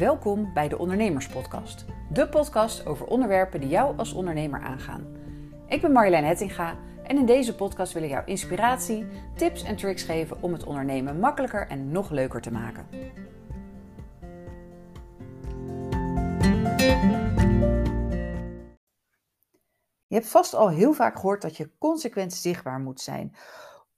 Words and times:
Welkom 0.00 0.52
bij 0.52 0.68
de 0.68 0.78
Ondernemerspodcast. 0.78 1.84
De 2.12 2.28
podcast 2.28 2.86
over 2.86 3.06
onderwerpen 3.06 3.60
die 3.60 3.68
jou 3.68 3.98
als 3.98 4.12
ondernemer 4.12 4.60
aangaan. 4.60 5.06
Ik 5.66 5.80
ben 5.80 5.92
Marjolein 5.92 6.24
Hettinga 6.24 6.76
en 7.02 7.16
in 7.16 7.26
deze 7.26 7.54
podcast 7.54 7.92
wil 7.92 8.02
ik 8.02 8.10
jou 8.10 8.24
inspiratie, 8.26 9.06
tips 9.36 9.62
en 9.62 9.76
tricks 9.76 10.02
geven 10.02 10.42
om 10.42 10.52
het 10.52 10.64
ondernemen 10.64 11.18
makkelijker 11.18 11.66
en 11.68 11.90
nog 11.90 12.10
leuker 12.10 12.40
te 12.40 12.52
maken. 12.52 12.86
Je 20.06 20.14
hebt 20.14 20.28
vast 20.28 20.54
al 20.54 20.68
heel 20.68 20.92
vaak 20.92 21.14
gehoord 21.14 21.42
dat 21.42 21.56
je 21.56 21.70
consequent 21.78 22.32
zichtbaar 22.32 22.80
moet 22.80 23.00
zijn. 23.00 23.34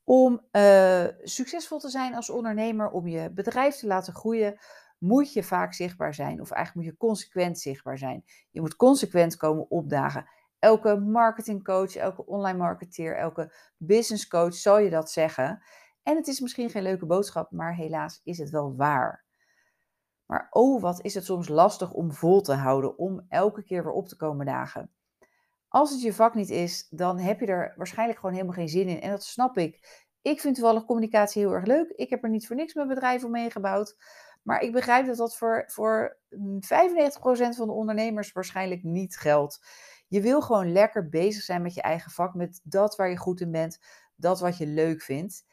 Om 0.04 0.40
uh, 0.52 1.04
succesvol 1.22 1.78
te 1.78 1.88
zijn 1.88 2.14
als 2.14 2.30
ondernemer, 2.30 2.90
om 2.90 3.08
je 3.08 3.30
bedrijf 3.30 3.74
te 3.74 3.86
laten 3.86 4.14
groeien, 4.14 4.58
moet 5.02 5.32
je 5.32 5.42
vaak 5.42 5.74
zichtbaar 5.74 6.14
zijn. 6.14 6.40
Of 6.40 6.50
eigenlijk 6.50 6.86
moet 6.86 6.94
je 6.94 7.06
consequent 7.06 7.58
zichtbaar 7.58 7.98
zijn. 7.98 8.24
Je 8.50 8.60
moet 8.60 8.76
consequent 8.76 9.36
komen 9.36 9.70
opdagen. 9.70 10.26
Elke 10.58 10.96
marketingcoach, 10.96 11.96
elke 11.96 12.26
online 12.26 12.58
marketeer, 12.58 13.16
elke 13.16 13.54
business 13.76 14.28
coach 14.28 14.54
zal 14.54 14.78
je 14.78 14.90
dat 14.90 15.10
zeggen. 15.10 15.62
En 16.02 16.16
het 16.16 16.26
is 16.26 16.40
misschien 16.40 16.70
geen 16.70 16.82
leuke 16.82 17.06
boodschap, 17.06 17.50
maar 17.50 17.74
helaas 17.74 18.20
is 18.24 18.38
het 18.38 18.50
wel 18.50 18.76
waar. 18.76 19.24
Maar 20.26 20.46
oh, 20.50 20.82
wat 20.82 21.04
is 21.04 21.14
het 21.14 21.24
soms 21.24 21.48
lastig 21.48 21.92
om 21.92 22.12
vol 22.12 22.40
te 22.40 22.52
houden, 22.52 22.98
om 22.98 23.26
elke 23.28 23.62
keer 23.62 23.82
weer 23.82 23.92
op 23.92 24.08
te 24.08 24.16
komen 24.16 24.46
dagen. 24.46 24.90
Als 25.68 25.90
het 25.90 26.02
je 26.02 26.12
vak 26.12 26.34
niet 26.34 26.50
is, 26.50 26.88
dan 26.88 27.18
heb 27.18 27.40
je 27.40 27.46
er 27.46 27.72
waarschijnlijk 27.76 28.18
gewoon 28.18 28.34
helemaal 28.34 28.56
geen 28.56 28.68
zin 28.68 28.88
in. 28.88 29.00
En 29.00 29.10
dat 29.10 29.24
snap 29.24 29.58
ik. 29.58 30.02
Ik 30.22 30.40
vind 30.40 30.54
toevallig 30.54 30.84
communicatie 30.84 31.42
heel 31.42 31.52
erg 31.52 31.66
leuk. 31.66 31.90
Ik 31.90 32.10
heb 32.10 32.24
er 32.24 32.30
niet 32.30 32.46
voor 32.46 32.56
niks 32.56 32.74
mijn 32.74 32.88
bedrijf 32.88 33.24
om 33.24 33.50
gebouwd. 33.50 33.96
Maar 34.42 34.60
ik 34.60 34.72
begrijp 34.72 35.06
dat 35.06 35.16
dat 35.16 35.36
voor, 35.36 35.64
voor 35.66 36.18
95% 36.30 36.36
van 37.56 37.66
de 37.66 37.72
ondernemers 37.72 38.32
waarschijnlijk 38.32 38.82
niet 38.82 39.16
geldt. 39.16 39.60
Je 40.08 40.20
wil 40.20 40.40
gewoon 40.40 40.72
lekker 40.72 41.08
bezig 41.08 41.42
zijn 41.42 41.62
met 41.62 41.74
je 41.74 41.82
eigen 41.82 42.10
vak, 42.10 42.34
met 42.34 42.60
dat 42.62 42.96
waar 42.96 43.10
je 43.10 43.16
goed 43.16 43.40
in 43.40 43.50
bent, 43.50 43.78
dat 44.16 44.40
wat 44.40 44.56
je 44.56 44.66
leuk 44.66 45.02
vindt. 45.02 45.44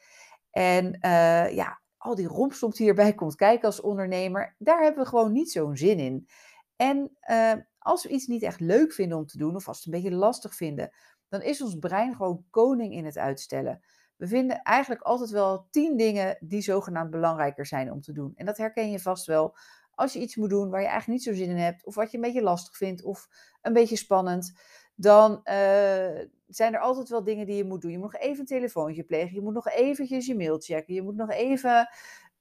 En 0.50 0.98
uh, 1.00 1.54
ja, 1.54 1.80
al 1.96 2.14
die 2.14 2.26
rompslomp 2.26 2.74
die 2.74 2.84
hierbij 2.84 3.14
komt 3.20 3.34
kijken 3.34 3.66
als 3.66 3.80
ondernemer, 3.80 4.54
daar 4.58 4.82
hebben 4.82 5.02
we 5.02 5.08
gewoon 5.08 5.32
niet 5.32 5.50
zo'n 5.50 5.76
zin 5.76 5.98
in. 5.98 6.28
En 6.76 7.16
uh, 7.30 7.52
als 7.78 8.02
we 8.02 8.08
iets 8.08 8.26
niet 8.26 8.42
echt 8.42 8.60
leuk 8.60 8.92
vinden 8.92 9.18
om 9.18 9.26
te 9.26 9.38
doen, 9.38 9.56
of 9.56 9.68
als 9.68 9.84
we 9.84 9.90
het 9.90 9.94
een 9.94 10.02
beetje 10.02 10.18
lastig 10.18 10.54
vinden, 10.54 10.90
dan 11.28 11.42
is 11.42 11.62
ons 11.62 11.78
brein 11.78 12.14
gewoon 12.14 12.44
koning 12.50 12.92
in 12.94 13.04
het 13.04 13.18
uitstellen. 13.18 13.80
We 14.20 14.26
vinden 14.26 14.62
eigenlijk 14.62 15.02
altijd 15.02 15.30
wel 15.30 15.66
tien 15.70 15.96
dingen 15.96 16.36
die 16.40 16.60
zogenaamd 16.60 17.10
belangrijker 17.10 17.66
zijn 17.66 17.92
om 17.92 18.00
te 18.00 18.12
doen. 18.12 18.32
En 18.36 18.46
dat 18.46 18.56
herken 18.56 18.90
je 18.90 18.98
vast 18.98 19.26
wel 19.26 19.56
als 19.94 20.12
je 20.12 20.18
iets 20.18 20.36
moet 20.36 20.50
doen 20.50 20.70
waar 20.70 20.80
je 20.80 20.86
eigenlijk 20.86 21.18
niet 21.18 21.28
zo 21.28 21.42
zin 21.42 21.50
in 21.50 21.62
hebt, 21.62 21.84
of 21.84 21.94
wat 21.94 22.10
je 22.10 22.16
een 22.16 22.22
beetje 22.22 22.42
lastig 22.42 22.76
vindt, 22.76 23.02
of 23.02 23.28
een 23.62 23.72
beetje 23.72 23.96
spannend. 23.96 24.58
Dan 24.94 25.32
uh, 25.32 26.20
zijn 26.46 26.74
er 26.74 26.78
altijd 26.78 27.08
wel 27.08 27.24
dingen 27.24 27.46
die 27.46 27.56
je 27.56 27.64
moet 27.64 27.80
doen. 27.80 27.90
Je 27.90 27.98
moet 27.98 28.12
nog 28.12 28.22
even 28.22 28.40
een 28.40 28.46
telefoontje 28.46 29.04
plegen, 29.04 29.34
je 29.34 29.40
moet 29.40 29.54
nog 29.54 29.68
eventjes 29.68 30.26
je 30.26 30.36
mail 30.36 30.58
checken, 30.58 30.94
je 30.94 31.02
moet 31.02 31.16
nog 31.16 31.30
even 31.30 31.88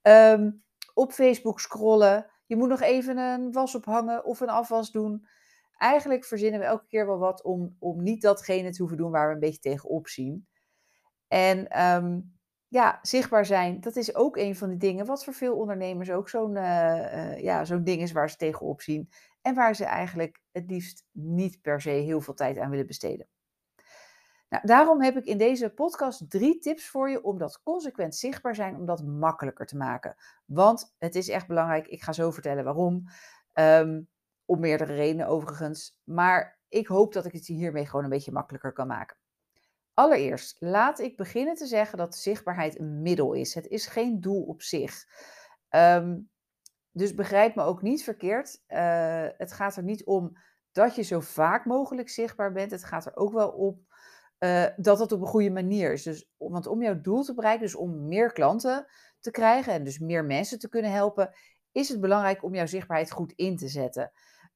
um, 0.02 0.64
op 0.94 1.12
Facebook 1.12 1.60
scrollen, 1.60 2.26
je 2.46 2.56
moet 2.56 2.70
nog 2.70 2.82
even 2.82 3.18
een 3.18 3.52
was 3.52 3.76
ophangen 3.76 4.26
of 4.26 4.40
een 4.40 4.50
afwas 4.50 4.92
doen. 4.92 5.28
Eigenlijk 5.78 6.26
verzinnen 6.26 6.60
we 6.60 6.66
elke 6.66 6.88
keer 6.88 7.06
wel 7.06 7.20
wat 7.20 7.44
om, 7.44 7.76
om 7.80 8.04
niet 8.04 8.22
datgene 8.22 8.72
te 8.72 8.78
hoeven 8.78 8.98
doen 8.98 9.12
waar 9.12 9.28
we 9.28 9.34
een 9.34 9.40
beetje 9.40 9.60
tegenop 9.60 10.08
zien. 10.08 10.48
En 11.30 11.86
um, 11.86 12.38
ja, 12.68 13.00
zichtbaar 13.02 13.46
zijn, 13.46 13.80
dat 13.80 13.96
is 13.96 14.16
ook 14.16 14.38
een 14.38 14.56
van 14.56 14.70
die 14.70 14.78
dingen 14.78 15.06
wat 15.06 15.24
voor 15.24 15.34
veel 15.34 15.58
ondernemers 15.58 16.12
ook 16.12 16.30
zo'n 16.30 16.56
uh, 16.56 16.64
uh, 16.64 17.40
ja, 17.40 17.66
zo'n 17.66 17.84
ding 17.84 18.02
is 18.02 18.12
waar 18.12 18.30
ze 18.30 18.36
tegenop 18.36 18.82
zien. 18.82 19.10
En 19.42 19.56
waar 19.56 19.76
ze 19.76 19.86
eigenlijk 19.86 20.42
het 20.52 20.70
liefst 20.70 21.06
niet 21.12 21.62
per 21.62 21.82
se 21.82 21.90
heel 21.90 22.22
veel 22.22 22.34
tijd 22.34 22.58
aan 22.58 22.70
willen 22.70 22.88
besteden. 22.88 23.28
Nou, 24.50 24.68
daarom 24.68 25.02
heb 25.02 25.18
ik 25.18 25.26
in 25.26 25.38
deze 25.38 25.70
podcast 25.70 26.30
drie 26.30 26.60
tips 26.60 26.88
voor 26.88 27.10
je 27.10 27.24
om 27.24 27.38
dat 27.38 27.62
consequent 27.64 28.16
zichtbaar 28.16 28.56
zijn, 28.56 28.76
om 28.76 28.86
dat 28.86 29.04
makkelijker 29.04 29.66
te 29.66 29.78
maken. 29.78 30.16
Want 30.46 30.96
het 30.98 31.16
is 31.16 31.30
echt 31.30 31.48
belangrijk, 31.48 31.88
ik 31.88 32.02
ga 32.02 32.12
zo 32.12 32.32
vertellen 32.32 32.64
waarom. 32.64 33.04
Um, 33.54 34.10
om 34.50 34.60
meerdere 34.60 34.94
redenen 34.94 35.28
overigens. 35.28 36.00
Maar 36.04 36.60
ik 36.68 36.88
hoop 36.88 37.14
dat 37.14 37.26
ik 37.26 37.32
het 37.32 37.48
hiermee 37.48 37.86
gewoon 37.86 38.04
een 38.04 38.10
beetje 38.10 38.32
makkelijker 38.32 38.74
kan 38.74 38.88
maken. 38.88 39.18
Allereerst, 40.00 40.56
laat 40.60 41.00
ik 41.00 41.18
beginnen 41.18 41.56
te 41.56 41.66
zeggen 41.66 41.98
dat 41.98 42.16
zichtbaarheid 42.16 42.80
een 42.80 43.02
middel 43.02 43.34
is. 43.34 43.54
Het 43.54 43.68
is 43.68 43.88
geen 43.88 44.22
doel 44.22 44.44
op 44.44 44.62
zich. 44.62 45.06
Um, 45.70 46.30
dus 46.92 47.14
begrijp 47.14 47.56
me 47.56 47.64
ook 47.64 47.82
niet 47.82 48.04
verkeerd. 48.04 48.62
Uh, 48.68 49.28
het 49.38 49.52
gaat 49.52 49.76
er 49.76 49.84
niet 49.84 50.06
om 50.06 50.38
dat 50.72 50.96
je 50.96 51.02
zo 51.02 51.20
vaak 51.20 51.66
mogelijk 51.66 52.10
zichtbaar 52.10 52.52
bent. 52.52 52.72
Het 52.72 52.84
gaat 52.84 53.06
er 53.06 53.16
ook 53.16 53.34
wel 53.34 53.50
om 53.50 53.88
uh, 54.40 54.66
dat 54.78 55.00
het 55.00 55.12
op 55.12 55.22
een 55.22 55.28
goede 55.28 55.50
manier 55.50 55.94
is. 55.94 56.04
Dus, 56.04 56.30
want 56.38 56.68
om 56.68 56.82
jouw 56.82 57.02
doel 57.02 57.24
te 57.24 57.34
bereiken, 57.34 57.66
dus 57.66 57.76
om 57.76 58.08
meer 58.08 58.32
klanten 58.32 58.88
te 59.20 59.32
krijgen 59.32 59.74
en 59.74 59.84
dus 59.84 60.00
meer 60.00 60.26
mensen 60.26 60.60
te 60.60 60.70
kunnen 60.70 60.92
helpen, 60.92 61.34
is 61.72 61.90
het 61.90 62.02
belangrijk 62.02 62.44
om 62.44 62.56
jouw 62.56 62.66
zichtbaarheid 62.66 63.12
goed 63.12 63.32
in 63.32 63.58
te 63.58 63.68
zetten. 63.68 64.12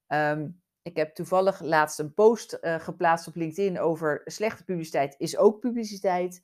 Um, 0.08 0.63
ik 0.84 0.98
heb 0.98 1.16
toevallig 1.16 1.62
laatst 1.62 2.00
een 2.00 2.14
post 2.14 2.58
uh, 2.62 2.80
geplaatst 2.80 3.28
op 3.28 3.36
LinkedIn 3.36 3.80
over 3.80 4.22
slechte 4.26 4.64
publiciteit 4.64 5.16
is 5.18 5.38
ook 5.38 5.60
publiciteit. 5.60 6.44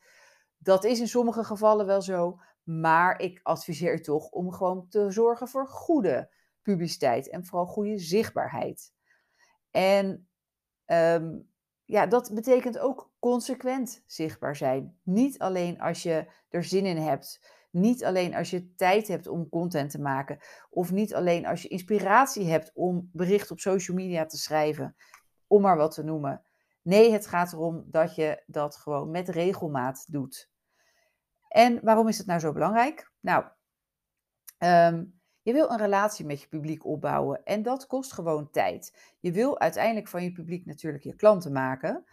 Dat 0.58 0.84
is 0.84 1.00
in 1.00 1.08
sommige 1.08 1.44
gevallen 1.44 1.86
wel 1.86 2.02
zo, 2.02 2.40
maar 2.64 3.22
ik 3.22 3.40
adviseer 3.44 4.02
toch 4.02 4.30
om 4.30 4.52
gewoon 4.52 4.88
te 4.90 5.12
zorgen 5.12 5.48
voor 5.48 5.68
goede 5.68 6.34
publiciteit 6.62 7.30
en 7.30 7.46
vooral 7.46 7.68
goede 7.68 7.98
zichtbaarheid. 7.98 8.94
En 9.72 10.30
um, 10.86 11.50
ja, 11.86 12.06
dat 12.06 12.32
betekent 12.34 12.80
ook 12.80 13.12
consequent 13.20 14.04
zichtbaar 14.06 14.56
zijn. 14.56 15.00
Niet 15.04 15.40
alleen 15.40 15.82
als 15.82 16.04
je 16.04 16.32
er 16.50 16.64
zin 16.64 16.86
in 16.86 16.98
hebt, 16.98 17.54
niet 17.70 18.06
alleen 18.06 18.36
als 18.36 18.50
je 18.50 18.76
tijd 18.76 19.08
hebt 19.08 19.28
om 19.28 19.50
content 19.50 19.92
te 19.92 20.02
maken. 20.02 20.40
Of 20.70 20.92
niet 20.92 21.14
alleen 21.14 21.46
als 21.46 21.62
je 21.62 21.68
inspiratie 21.68 22.50
hebt 22.50 22.72
om 22.74 23.10
bericht 23.14 23.52
op 23.52 23.60
social 23.60 23.98
media 23.98 24.26
te 24.26 24.38
schrijven. 24.38 24.96
Om 25.48 25.62
maar 25.62 25.78
wat 25.78 25.94
te 25.94 26.04
noemen. 26.04 26.42
Nee, 26.82 27.12
het 27.12 27.28
gaat 27.28 27.54
erom 27.54 27.86
dat 27.88 28.16
je 28.16 28.44
dat 28.46 28.76
gewoon 28.76 29.12
met 29.12 29.30
regelmaat 29.30 30.06
doet. 30.12 30.50
En 31.48 31.80
waarom 31.84 32.08
is 32.08 32.18
het 32.18 32.28
nou 32.28 32.40
zo 32.40 32.52
belangrijk? 32.52 33.12
Nou, 33.20 33.46
um, 34.58 35.20
je 35.42 35.54
wil 35.54 35.70
een 35.70 35.78
relatie 35.78 36.26
met 36.26 36.42
je 36.42 36.48
publiek 36.48 36.86
opbouwen 36.86 37.44
en 37.44 37.64
dat 37.64 37.88
kost 37.88 38.14
gewoon 38.14 38.50
tijd. 38.50 39.16
Je 39.20 39.32
wil 39.32 39.60
uiteindelijk 39.60 40.08
van 40.08 40.24
je 40.24 40.32
publiek 40.32 40.66
natuurlijk 40.66 41.04
je 41.04 41.16
klanten 41.16 41.52
maken. 41.52 42.06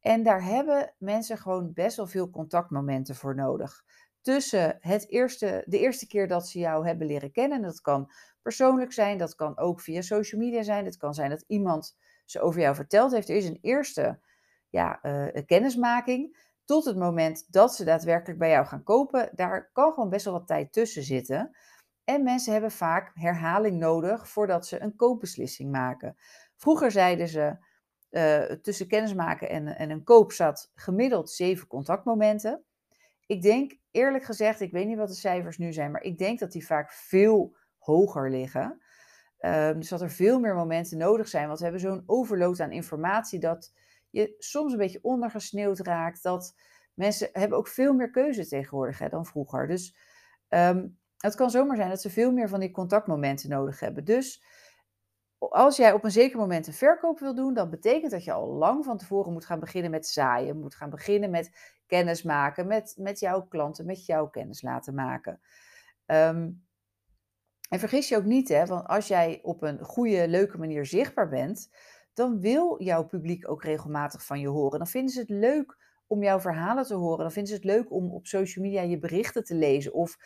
En 0.00 0.22
daar 0.22 0.42
hebben 0.42 0.94
mensen 0.98 1.38
gewoon 1.38 1.72
best 1.72 1.96
wel 1.96 2.06
veel 2.06 2.30
contactmomenten 2.30 3.14
voor 3.14 3.34
nodig 3.34 3.84
tussen 4.28 4.76
het 4.80 5.10
eerste, 5.10 5.64
de 5.66 5.78
eerste 5.78 6.06
keer 6.06 6.28
dat 6.28 6.48
ze 6.48 6.58
jou 6.58 6.86
hebben 6.86 7.06
leren 7.06 7.32
kennen. 7.32 7.62
Dat 7.62 7.80
kan 7.80 8.10
persoonlijk 8.42 8.92
zijn, 8.92 9.18
dat 9.18 9.34
kan 9.34 9.58
ook 9.58 9.80
via 9.80 10.00
social 10.00 10.40
media 10.40 10.62
zijn. 10.62 10.84
Het 10.84 10.96
kan 10.96 11.14
zijn 11.14 11.30
dat 11.30 11.44
iemand 11.46 11.96
ze 12.24 12.40
over 12.40 12.60
jou 12.60 12.74
verteld 12.74 13.12
heeft. 13.12 13.28
Er 13.28 13.36
is 13.36 13.48
een 13.48 13.58
eerste 13.60 14.20
ja, 14.68 14.98
uh, 15.02 15.44
kennismaking. 15.46 16.46
Tot 16.64 16.84
het 16.84 16.96
moment 16.96 17.52
dat 17.52 17.74
ze 17.74 17.84
daadwerkelijk 17.84 18.38
bij 18.38 18.50
jou 18.50 18.66
gaan 18.66 18.82
kopen. 18.82 19.30
Daar 19.34 19.70
kan 19.72 19.92
gewoon 19.92 20.10
best 20.10 20.24
wel 20.24 20.34
wat 20.34 20.46
tijd 20.46 20.72
tussen 20.72 21.02
zitten. 21.02 21.56
En 22.04 22.22
mensen 22.22 22.52
hebben 22.52 22.70
vaak 22.70 23.10
herhaling 23.14 23.78
nodig 23.78 24.28
voordat 24.28 24.66
ze 24.66 24.80
een 24.80 24.96
koopbeslissing 24.96 25.70
maken. 25.70 26.16
Vroeger 26.56 26.90
zeiden 26.90 27.28
ze, 27.28 27.56
uh, 28.10 28.42
tussen 28.42 28.88
kennismaken 28.88 29.48
en, 29.48 29.66
en 29.76 29.90
een 29.90 30.04
koop 30.04 30.32
zat 30.32 30.70
gemiddeld 30.74 31.30
zeven 31.30 31.66
contactmomenten. 31.66 32.64
Ik 33.28 33.42
denk 33.42 33.78
eerlijk 33.90 34.24
gezegd, 34.24 34.60
ik 34.60 34.72
weet 34.72 34.86
niet 34.86 34.96
wat 34.96 35.08
de 35.08 35.14
cijfers 35.14 35.58
nu 35.58 35.72
zijn, 35.72 35.90
maar 35.90 36.02
ik 36.02 36.18
denk 36.18 36.38
dat 36.38 36.52
die 36.52 36.66
vaak 36.66 36.92
veel 36.92 37.56
hoger 37.78 38.30
liggen. 38.30 38.82
Um, 39.40 39.78
dus 39.78 39.88
dat 39.88 40.00
er 40.00 40.10
veel 40.10 40.40
meer 40.40 40.54
momenten 40.54 40.98
nodig 40.98 41.28
zijn, 41.28 41.46
want 41.46 41.58
we 41.58 41.64
hebben 41.64 41.82
zo'n 41.82 42.02
overload 42.06 42.60
aan 42.60 42.72
informatie 42.72 43.40
dat 43.40 43.72
je 44.10 44.34
soms 44.38 44.72
een 44.72 44.78
beetje 44.78 45.02
ondergesneeuwd 45.02 45.78
raakt. 45.78 46.22
Dat 46.22 46.54
mensen 46.94 47.28
hebben 47.32 47.58
ook 47.58 47.68
veel 47.68 47.92
meer 47.92 48.10
keuze 48.10 48.46
tegenwoordig 48.46 48.98
hè, 48.98 49.08
dan 49.08 49.26
vroeger. 49.26 49.66
Dus 49.66 49.96
um, 50.48 50.98
het 51.16 51.34
kan 51.34 51.50
zomaar 51.50 51.76
zijn 51.76 51.88
dat 51.88 52.00
ze 52.00 52.10
veel 52.10 52.32
meer 52.32 52.48
van 52.48 52.60
die 52.60 52.70
contactmomenten 52.70 53.50
nodig 53.50 53.80
hebben. 53.80 54.04
Dus 54.04 54.42
als 55.38 55.76
jij 55.76 55.92
op 55.92 56.04
een 56.04 56.10
zeker 56.10 56.38
moment 56.38 56.66
een 56.66 56.72
verkoop 56.72 57.18
wil 57.18 57.34
doen, 57.34 57.54
dan 57.54 57.70
betekent 57.70 58.10
dat 58.10 58.24
je 58.24 58.32
al 58.32 58.48
lang 58.48 58.84
van 58.84 58.98
tevoren 58.98 59.32
moet 59.32 59.44
gaan 59.44 59.60
beginnen 59.60 59.90
met 59.90 60.06
zaaien. 60.06 60.60
Moet 60.60 60.74
gaan 60.74 60.90
beginnen 60.90 61.30
met 61.30 61.76
kennis 61.86 62.22
maken 62.22 62.66
met, 62.66 62.94
met 62.98 63.18
jouw 63.18 63.42
klanten, 63.42 63.86
met 63.86 64.06
jouw 64.06 64.28
kennis 64.28 64.62
laten 64.62 64.94
maken. 64.94 65.40
Um, 66.06 66.66
en 67.68 67.78
vergis 67.78 68.08
je 68.08 68.16
ook 68.16 68.24
niet, 68.24 68.48
hè, 68.48 68.66
want 68.66 68.86
als 68.86 69.08
jij 69.08 69.38
op 69.42 69.62
een 69.62 69.78
goede, 69.78 70.28
leuke 70.28 70.58
manier 70.58 70.86
zichtbaar 70.86 71.28
bent, 71.28 71.70
dan 72.14 72.40
wil 72.40 72.82
jouw 72.82 73.04
publiek 73.04 73.50
ook 73.50 73.62
regelmatig 73.62 74.24
van 74.24 74.40
je 74.40 74.48
horen. 74.48 74.78
Dan 74.78 74.86
vinden 74.88 75.12
ze 75.12 75.20
het 75.20 75.30
leuk 75.30 75.76
om 76.06 76.22
jouw 76.22 76.40
verhalen 76.40 76.86
te 76.86 76.94
horen. 76.94 77.18
Dan 77.18 77.32
vinden 77.32 77.50
ze 77.50 77.56
het 77.56 77.64
leuk 77.64 77.92
om 77.92 78.10
op 78.10 78.26
social 78.26 78.64
media 78.64 78.82
je 78.82 78.98
berichten 78.98 79.44
te 79.44 79.54
lezen 79.54 79.92
of 79.92 80.16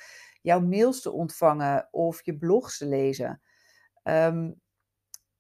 jouw 0.42 0.60
mails 0.60 1.02
te 1.02 1.12
ontvangen 1.12 1.88
of 1.90 2.24
je 2.24 2.36
blogs 2.38 2.78
te 2.78 2.86
lezen. 2.86 3.40
Ehm, 4.02 4.50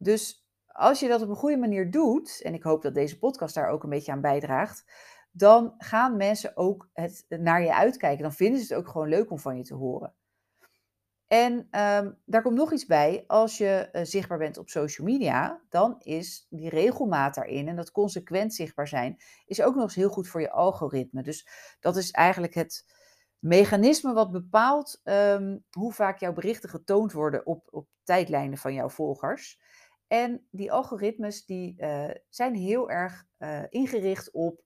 dus 0.02 0.46
als 0.66 1.00
je 1.00 1.08
dat 1.08 1.22
op 1.22 1.28
een 1.28 1.36
goede 1.36 1.56
manier 1.56 1.90
doet, 1.90 2.40
en 2.42 2.54
ik 2.54 2.62
hoop 2.62 2.82
dat 2.82 2.94
deze 2.94 3.18
podcast 3.18 3.54
daar 3.54 3.68
ook 3.68 3.82
een 3.82 3.90
beetje 3.90 4.12
aan 4.12 4.20
bijdraagt, 4.20 4.84
dan 5.32 5.74
gaan 5.78 6.16
mensen 6.16 6.56
ook 6.56 6.88
het, 6.92 7.26
naar 7.28 7.62
je 7.62 7.74
uitkijken. 7.74 8.22
Dan 8.22 8.32
vinden 8.32 8.60
ze 8.60 8.74
het 8.74 8.82
ook 8.82 8.90
gewoon 8.90 9.08
leuk 9.08 9.30
om 9.30 9.38
van 9.38 9.56
je 9.56 9.62
te 9.62 9.74
horen. 9.74 10.14
En 11.26 11.66
ehm, 11.70 12.12
daar 12.24 12.42
komt 12.42 12.56
nog 12.56 12.72
iets 12.72 12.86
bij. 12.86 13.24
Als 13.26 13.58
je 13.58 13.88
eh, 13.92 14.04
zichtbaar 14.04 14.38
bent 14.38 14.58
op 14.58 14.68
social 14.68 15.06
media, 15.06 15.62
dan 15.68 15.96
is 15.98 16.46
die 16.50 16.68
regelmaat 16.68 17.34
daarin 17.34 17.68
en 17.68 17.76
dat 17.76 17.90
consequent 17.90 18.54
zichtbaar 18.54 18.88
zijn, 18.88 19.16
is 19.46 19.62
ook 19.62 19.74
nog 19.74 19.84
eens 19.84 19.94
heel 19.94 20.08
goed 20.08 20.28
voor 20.28 20.40
je 20.40 20.50
algoritme. 20.50 21.22
Dus 21.22 21.48
dat 21.80 21.96
is 21.96 22.10
eigenlijk 22.10 22.54
het 22.54 22.84
mechanisme 23.38 24.12
wat 24.12 24.30
bepaalt 24.30 25.00
ehm, 25.02 25.58
hoe 25.70 25.92
vaak 25.92 26.18
jouw 26.18 26.32
berichten 26.32 26.68
getoond 26.68 27.12
worden 27.12 27.46
op, 27.46 27.68
op 27.70 27.88
tijdlijnen 28.04 28.58
van 28.58 28.74
jouw 28.74 28.88
volgers. 28.88 29.60
En 30.12 30.46
die 30.50 30.72
algoritmes 30.72 31.44
die, 31.44 31.74
uh, 31.78 32.10
zijn 32.28 32.54
heel 32.54 32.90
erg 32.90 33.24
uh, 33.38 33.62
ingericht 33.68 34.30
op 34.30 34.62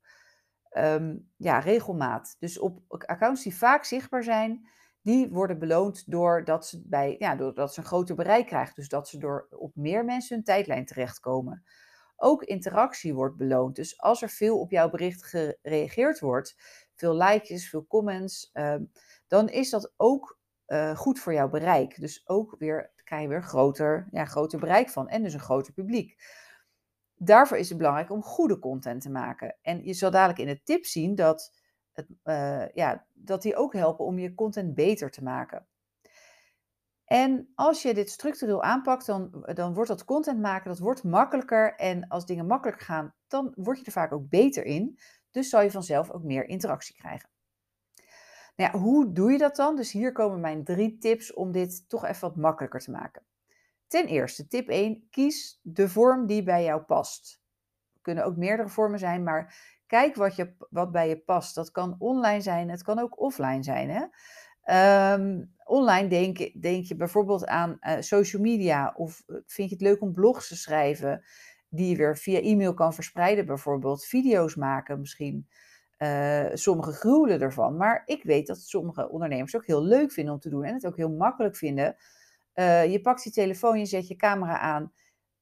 um, 0.71 1.31
ja, 1.37 1.59
regelmaat. 1.59 2.37
Dus 2.39 2.59
op 2.59 2.81
accounts 2.89 3.43
die 3.43 3.57
vaak 3.57 3.85
zichtbaar 3.85 4.23
zijn, 4.23 4.69
die 5.01 5.29
worden 5.29 5.59
beloond 5.59 6.11
doordat 6.11 6.67
ze, 6.67 6.83
bij, 6.87 7.17
ja, 7.19 7.37
doordat 7.37 7.75
ze 7.75 7.81
een 7.81 7.87
groter 7.87 8.15
bereik 8.15 8.47
krijgen. 8.47 8.75
Dus 8.75 8.89
dat 8.89 9.09
ze 9.09 9.19
door 9.19 9.47
op 9.51 9.75
meer 9.75 10.05
mensen 10.05 10.37
hun 10.37 10.45
tijdlijn 10.45 10.85
terechtkomen. 10.85 11.65
Ook 12.17 12.43
interactie 12.43 13.15
wordt 13.15 13.37
beloond. 13.37 13.77
Dus 13.77 14.01
als 14.01 14.23
er 14.23 14.31
veel 14.31 14.61
op 14.61 14.71
jouw 14.71 14.91
bericht 14.91 15.25
gereageerd 15.25 16.21
wordt, 16.21 16.57
veel 16.95 17.17
likes, 17.17 17.69
veel 17.69 17.87
comments, 17.87 18.51
uh, 18.53 18.77
dan 19.27 19.49
is 19.49 19.71
dat 19.71 19.93
ook 19.97 20.39
uh, 20.67 20.97
goed 20.97 21.19
voor 21.19 21.33
jouw 21.33 21.49
bereik. 21.49 22.01
Dus 22.01 22.29
ook 22.29 22.55
weer 22.59 22.95
krijg 23.07 23.23
je 23.23 23.29
weer 23.29 23.43
groter, 23.43 24.09
ja, 24.11 24.25
groter 24.25 24.59
bereik 24.59 24.91
van 24.91 25.09
en 25.09 25.23
dus 25.23 25.35
een 25.35 25.41
groter 25.41 25.73
publiek. 25.73 26.17
Daarvoor 27.15 27.57
is 27.57 27.69
het 27.69 27.79
belangrijk 27.79 28.11
om 28.11 28.23
goede 28.23 28.59
content 28.59 29.03
te 29.03 29.11
maken. 29.11 29.57
En 29.63 29.85
je 29.85 29.95
zal 29.95 30.11
dadelijk 30.11 30.39
in 30.39 30.47
de 30.47 30.63
tip 30.63 30.85
zien 30.85 31.15
dat 31.15 31.53
het, 31.93 32.07
uh, 32.25 32.69
ja, 32.69 33.07
dat 33.13 33.43
die 33.43 33.57
ook 33.57 33.73
helpen 33.73 34.05
om 34.05 34.19
je 34.19 34.35
content 34.35 34.75
beter 34.75 35.11
te 35.11 35.23
maken. 35.23 35.67
En 37.05 37.53
als 37.55 37.83
je 37.83 37.95
dit 37.95 38.11
structureel 38.11 38.63
aanpakt, 38.63 39.07
dan, 39.07 39.45
dan 39.55 39.75
wordt 39.75 39.89
dat 39.89 40.05
content 40.05 40.41
maken, 40.41 40.71
dat 40.71 40.79
wordt 40.79 41.05
makkelijker. 41.05 41.75
En 41.75 42.09
als 42.09 42.27
dingen 42.27 42.47
makkelijker 42.47 42.85
gaan, 42.85 43.15
dan 43.29 43.53
word 43.57 43.79
je 43.79 43.85
er 43.85 43.93
vaak 43.93 44.13
ook 44.13 44.29
beter 44.29 44.65
in. 44.65 44.99
Dus 45.31 45.49
zal 45.49 45.63
je 45.63 45.71
vanzelf 45.71 46.11
ook 46.11 46.23
meer 46.23 46.49
interactie 46.49 46.95
krijgen. 46.95 47.29
Nou 48.57 48.73
ja, 48.73 48.79
hoe 48.79 49.13
doe 49.13 49.33
je 49.33 49.39
dat 49.39 49.57
dan? 49.57 49.77
Dus 49.77 49.93
hier 49.93 50.13
komen 50.13 50.41
mijn 50.41 50.65
drie 50.65 50.99
tips 50.99 51.35
om 51.35 51.53
dit 51.53 51.89
toch 51.89 52.05
even 52.05 52.21
wat 52.21 52.37
makkelijker 52.37 52.81
te 52.81 52.91
maken. 52.91 53.23
Ten 53.87 54.07
eerste, 54.07 54.47
tip 54.47 54.69
1, 54.69 55.07
kies 55.11 55.61
de 55.63 55.89
vorm 55.89 56.27
die 56.27 56.43
bij 56.43 56.65
jou 56.65 56.83
past. 56.83 57.43
Er 57.95 58.01
kunnen 58.03 58.25
ook 58.25 58.37
meerdere 58.37 58.69
vormen 58.69 58.99
zijn, 58.99 59.23
maar 59.23 59.57
kijk 59.87 60.15
wat, 60.15 60.37
je, 60.37 60.55
wat 60.71 60.93
bij 60.93 61.09
je 61.09 61.19
past. 61.19 61.55
Dat 61.55 61.71
kan 61.71 61.97
online 61.99 62.41
zijn, 62.41 62.71
het 62.71 62.83
kan 62.83 62.99
ook 62.99 63.21
offline 63.21 63.63
zijn. 63.63 63.91
Hè? 63.91 64.05
Um, 65.15 65.55
online 65.65 66.09
denk, 66.09 66.63
denk, 66.63 66.85
je 66.85 66.97
bijvoorbeeld 66.97 67.47
aan 67.47 67.77
uh, 67.81 67.97
social 68.01 68.43
media 68.43 68.93
of 68.97 69.23
eh, 69.27 69.37
vind 69.47 69.69
je 69.69 69.75
het 69.75 69.85
leuk 69.85 70.01
om 70.01 70.13
blogs 70.13 70.49
te 70.49 70.57
schrijven 70.57 71.25
die 71.69 71.89
je 71.89 71.97
weer 71.97 72.17
via 72.17 72.41
e-mail 72.41 72.75
kan 72.75 72.95
verspreiden, 72.95 73.47
bijvoorbeeld 73.47 74.05
video's 74.05 74.55
maken 74.55 75.01
misschien. 75.01 75.49
Uh, 75.99 76.47
sommigen 76.53 76.93
gruwelen 76.93 77.41
ervan, 77.41 77.77
maar 77.77 78.03
ik 78.05 78.23
weet 78.23 78.47
dat 78.47 78.59
sommige 78.59 79.09
ondernemers 79.09 79.57
ook 79.57 79.67
heel 79.67 79.83
leuk 79.83 80.13
vinden 80.13 80.35
om 80.35 80.41
te 80.41 80.49
doen 80.49 80.65
en 80.65 80.75
het 80.75 80.87
ook 80.87 80.97
heel 80.97 81.11
makkelijk 81.11 81.57
vinden. 81.57 81.97
Uh, 82.55 82.93
je 82.93 83.01
pakt 83.01 83.25
je 83.25 83.31
telefoon, 83.31 83.79
je 83.79 83.87
zet 83.87 84.09
je 84.09 84.17
camera 84.17 84.59
aan. 84.59 84.93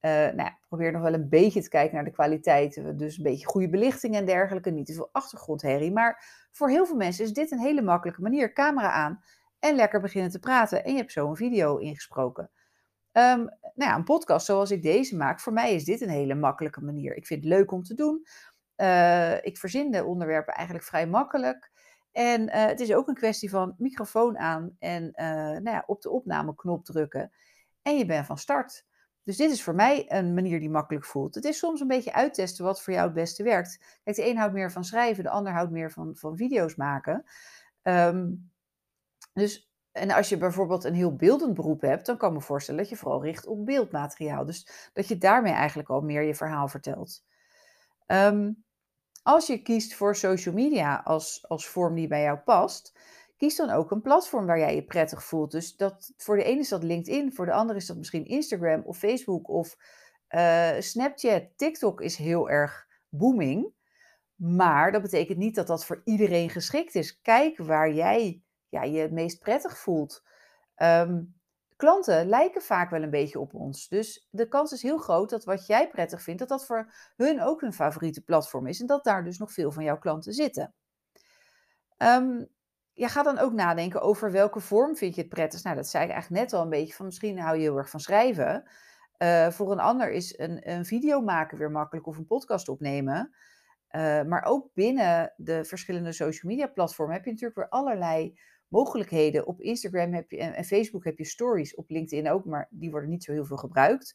Uh, 0.00 0.10
nou 0.10 0.36
ja, 0.36 0.58
probeer 0.68 0.92
nog 0.92 1.02
wel 1.02 1.14
een 1.14 1.28
beetje 1.28 1.62
te 1.62 1.68
kijken 1.68 1.94
naar 1.94 2.04
de 2.04 2.10
kwaliteit. 2.10 2.98
Dus 2.98 3.16
een 3.16 3.22
beetje 3.22 3.46
goede 3.46 3.68
belichting 3.68 4.14
en 4.14 4.26
dergelijke. 4.26 4.70
Niet 4.70 4.86
te 4.86 4.92
veel 4.92 5.08
achtergrondherrie. 5.12 5.92
Maar 5.92 6.24
voor 6.52 6.68
heel 6.68 6.86
veel 6.86 6.96
mensen 6.96 7.24
is 7.24 7.32
dit 7.32 7.50
een 7.50 7.58
hele 7.58 7.82
makkelijke 7.82 8.22
manier. 8.22 8.52
Camera 8.52 8.90
aan 8.90 9.22
en 9.58 9.76
lekker 9.76 10.00
beginnen 10.00 10.30
te 10.30 10.38
praten. 10.38 10.84
En 10.84 10.92
je 10.92 10.98
hebt 10.98 11.12
zo 11.12 11.28
een 11.28 11.36
video 11.36 11.76
ingesproken. 11.76 12.50
Um, 13.12 13.44
nou 13.74 13.90
ja, 13.90 13.94
een 13.94 14.04
podcast 14.04 14.46
zoals 14.46 14.70
ik 14.70 14.82
deze 14.82 15.16
maak, 15.16 15.40
voor 15.40 15.52
mij 15.52 15.74
is 15.74 15.84
dit 15.84 16.00
een 16.00 16.08
hele 16.08 16.34
makkelijke 16.34 16.80
manier. 16.80 17.16
Ik 17.16 17.26
vind 17.26 17.44
het 17.44 17.52
leuk 17.52 17.72
om 17.72 17.82
te 17.82 17.94
doen. 17.94 18.26
Uh, 18.76 19.44
ik 19.44 19.58
verzin 19.58 19.90
de 19.90 20.04
onderwerpen 20.04 20.54
eigenlijk 20.54 20.86
vrij 20.86 21.06
makkelijk. 21.06 21.70
En 22.12 22.42
uh, 22.42 22.64
het 22.64 22.80
is 22.80 22.94
ook 22.94 23.08
een 23.08 23.14
kwestie 23.14 23.50
van 23.50 23.74
microfoon 23.78 24.38
aan 24.38 24.76
en 24.78 25.04
uh, 25.04 25.26
nou 25.36 25.70
ja, 25.70 25.84
op 25.86 26.02
de 26.02 26.10
opnameknop 26.10 26.84
drukken. 26.84 27.32
En 27.82 27.98
je 27.98 28.06
bent 28.06 28.26
van 28.26 28.38
start. 28.38 28.84
Dus 29.22 29.36
dit 29.36 29.50
is 29.50 29.62
voor 29.62 29.74
mij 29.74 30.04
een 30.08 30.34
manier 30.34 30.60
die 30.60 30.70
makkelijk 30.70 31.04
voelt. 31.04 31.34
Het 31.34 31.44
is 31.44 31.58
soms 31.58 31.80
een 31.80 31.86
beetje 31.86 32.12
uittesten 32.12 32.64
wat 32.64 32.82
voor 32.82 32.92
jou 32.92 33.04
het 33.04 33.14
beste 33.14 33.42
werkt. 33.42 33.98
Kijk, 34.04 34.16
de 34.16 34.28
een 34.28 34.36
houdt 34.36 34.54
meer 34.54 34.72
van 34.72 34.84
schrijven, 34.84 35.24
de 35.24 35.30
ander 35.30 35.52
houdt 35.52 35.70
meer 35.70 35.90
van, 35.90 36.16
van 36.16 36.36
video's 36.36 36.74
maken. 36.74 37.24
Um, 37.82 38.50
dus 39.32 39.72
en 39.92 40.10
als 40.10 40.28
je 40.28 40.36
bijvoorbeeld 40.36 40.84
een 40.84 40.94
heel 40.94 41.16
beeldend 41.16 41.54
beroep 41.54 41.80
hebt, 41.80 42.06
dan 42.06 42.16
kan 42.16 42.28
ik 42.28 42.34
me 42.34 42.42
voorstellen 42.42 42.80
dat 42.80 42.90
je 42.90 42.96
vooral 42.96 43.22
richt 43.22 43.46
op 43.46 43.66
beeldmateriaal. 43.66 44.44
Dus 44.44 44.90
dat 44.92 45.08
je 45.08 45.18
daarmee 45.18 45.52
eigenlijk 45.52 45.88
al 45.88 46.00
meer 46.00 46.22
je 46.22 46.34
verhaal 46.34 46.68
vertelt. 46.68 47.24
Um, 48.06 48.63
als 49.24 49.46
je 49.46 49.62
kiest 49.62 49.94
voor 49.94 50.16
social 50.16 50.54
media 50.54 51.00
als, 51.04 51.44
als 51.48 51.66
vorm 51.66 51.94
die 51.94 52.08
bij 52.08 52.22
jou 52.22 52.38
past, 52.38 52.98
kies 53.36 53.56
dan 53.56 53.70
ook 53.70 53.90
een 53.90 54.02
platform 54.02 54.46
waar 54.46 54.58
jij 54.58 54.74
je 54.74 54.84
prettig 54.84 55.24
voelt. 55.24 55.50
Dus 55.50 55.76
dat, 55.76 56.12
voor 56.16 56.36
de 56.36 56.44
ene 56.44 56.60
is 56.60 56.68
dat 56.68 56.82
LinkedIn, 56.82 57.34
voor 57.34 57.46
de 57.46 57.52
andere 57.52 57.78
is 57.78 57.86
dat 57.86 57.96
misschien 57.96 58.24
Instagram 58.24 58.82
of 58.84 58.98
Facebook 58.98 59.48
of 59.48 59.76
uh, 60.28 60.70
Snapchat. 60.78 61.48
TikTok 61.56 62.00
is 62.00 62.16
heel 62.16 62.50
erg 62.50 62.86
booming. 63.08 63.72
Maar 64.34 64.92
dat 64.92 65.02
betekent 65.02 65.38
niet 65.38 65.54
dat 65.54 65.66
dat 65.66 65.84
voor 65.84 66.00
iedereen 66.04 66.50
geschikt 66.50 66.94
is. 66.94 67.20
Kijk 67.20 67.58
waar 67.58 67.92
jij 67.92 68.42
ja, 68.68 68.82
je 68.82 68.98
het 68.98 69.12
meest 69.12 69.38
prettig 69.38 69.78
voelt. 69.78 70.22
Um, 70.76 71.34
klanten 71.76 72.28
lijken 72.28 72.62
vaak 72.62 72.90
wel 72.90 73.02
een 73.02 73.10
beetje 73.10 73.40
op 73.40 73.54
ons. 73.54 73.88
Dus 73.88 74.28
de 74.30 74.48
kans 74.48 74.72
is 74.72 74.82
heel 74.82 74.98
groot 74.98 75.30
dat 75.30 75.44
wat 75.44 75.66
jij 75.66 75.88
prettig 75.88 76.22
vindt, 76.22 76.40
dat 76.40 76.48
dat 76.48 76.66
voor 76.66 76.92
hun 77.16 77.42
ook 77.42 77.60
hun 77.60 77.72
favoriete 77.72 78.24
platform 78.24 78.66
is. 78.66 78.80
En 78.80 78.86
dat 78.86 79.04
daar 79.04 79.24
dus 79.24 79.38
nog 79.38 79.52
veel 79.52 79.72
van 79.72 79.84
jouw 79.84 79.98
klanten 79.98 80.32
zitten. 80.32 80.74
Um, 81.98 82.48
ja, 82.92 83.08
ga 83.08 83.22
dan 83.22 83.38
ook 83.38 83.52
nadenken 83.52 84.02
over 84.02 84.32
welke 84.32 84.60
vorm 84.60 84.96
vind 84.96 85.14
je 85.14 85.20
het 85.20 85.30
prettigst. 85.30 85.64
Nou, 85.64 85.76
dat 85.76 85.88
zei 85.88 86.04
ik 86.04 86.10
eigenlijk 86.10 86.42
net 86.42 86.52
al 86.52 86.62
een 86.62 86.70
beetje 86.70 86.94
van 86.94 87.06
misschien 87.06 87.38
hou 87.38 87.56
je 87.56 87.62
heel 87.62 87.76
erg 87.76 87.90
van 87.90 88.00
schrijven. 88.00 88.64
Uh, 89.18 89.50
voor 89.50 89.72
een 89.72 89.80
ander 89.80 90.10
is 90.10 90.38
een, 90.38 90.70
een 90.70 90.84
video 90.84 91.20
maken 91.20 91.58
weer 91.58 91.70
makkelijk 91.70 92.06
of 92.06 92.16
een 92.16 92.26
podcast 92.26 92.68
opnemen. 92.68 93.34
Uh, 93.90 94.22
maar 94.22 94.44
ook 94.44 94.70
binnen 94.74 95.32
de 95.36 95.64
verschillende 95.64 96.12
social 96.12 96.52
media 96.52 96.66
platformen 96.66 97.14
heb 97.14 97.24
je 97.24 97.30
natuurlijk 97.30 97.58
weer 97.58 97.68
allerlei 97.68 98.38
mogelijkheden. 98.74 99.46
Op 99.46 99.60
Instagram 99.60 100.12
heb 100.12 100.30
je, 100.30 100.38
en, 100.38 100.64
Facebook 100.64 101.04
heb 101.04 101.18
je 101.18 101.24
stories, 101.24 101.74
op 101.74 101.90
LinkedIn 101.90 102.30
ook, 102.30 102.44
maar 102.44 102.66
die 102.70 102.90
worden 102.90 103.10
niet 103.10 103.24
zo 103.24 103.32
heel 103.32 103.44
veel 103.44 103.56
gebruikt. 103.56 104.14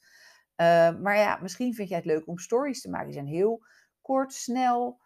Uh, 0.62 1.00
maar 1.00 1.18
ja, 1.18 1.40
misschien 1.42 1.74
vind 1.74 1.90
jij 1.90 1.98
het 1.98 2.06
leuk 2.06 2.28
om 2.28 2.38
stories 2.38 2.82
te 2.82 2.90
maken. 2.90 3.06
Die 3.06 3.16
zijn 3.16 3.28
heel 3.28 3.66
kort, 4.02 4.34
snel. 4.34 5.00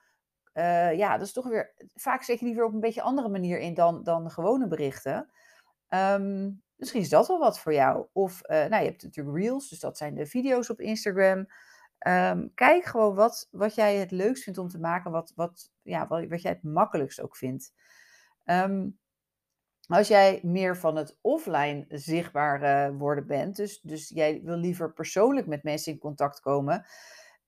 Uh, 0.53 0.93
ja, 0.93 1.17
dat 1.17 1.27
is 1.27 1.33
toch 1.33 1.48
weer. 1.48 1.74
Vaak 1.93 2.24
zet 2.24 2.39
je 2.39 2.45
die 2.45 2.55
weer 2.55 2.65
op 2.65 2.74
een 2.74 2.79
beetje 2.79 3.01
andere 3.01 3.29
manier 3.29 3.60
in 3.60 3.74
dan, 3.74 4.03
dan 4.03 4.31
gewone 4.31 4.67
berichten. 4.67 5.29
Um, 5.89 6.62
misschien 6.75 7.01
is 7.01 7.10
dat 7.10 7.27
wel 7.27 7.39
wat 7.39 7.60
voor 7.60 7.74
jou. 7.74 8.07
Of, 8.12 8.41
uh, 8.43 8.65
nou, 8.65 8.83
je 8.83 8.89
hebt 8.89 9.03
natuurlijk 9.03 9.38
Reels, 9.38 9.69
dus 9.69 9.79
dat 9.79 9.98
zijn 9.98 10.15
de 10.15 10.25
video's 10.25 10.69
op 10.69 10.79
Instagram. 10.79 11.48
Um, 12.07 12.51
kijk 12.53 12.83
gewoon 12.86 13.15
wat, 13.15 13.48
wat 13.51 13.75
jij 13.75 13.95
het 13.95 14.12
leukst 14.12 14.43
vindt 14.43 14.60
om 14.60 14.67
te 14.67 14.79
maken, 14.79 15.12
wat, 15.12 15.31
wat, 15.36 15.72
ja, 15.81 16.07
wat, 16.07 16.27
wat 16.27 16.41
jij 16.41 16.51
het 16.51 16.63
makkelijkst 16.63 17.22
ook 17.22 17.38
vindt. 17.38 17.74
Um, 18.45 19.00
als 19.93 20.07
jij 20.07 20.39
meer 20.43 20.77
van 20.77 20.95
het 20.95 21.17
offline 21.21 21.85
zichtbaar 21.89 22.63
uh, 22.63 22.97
worden 23.00 23.27
bent, 23.27 23.55
dus, 23.55 23.81
dus 23.81 24.09
jij 24.09 24.41
wil 24.43 24.57
liever 24.57 24.93
persoonlijk 24.93 25.47
met 25.47 25.63
mensen 25.63 25.91
in 25.91 26.00
contact 26.00 26.39
komen, 26.39 26.85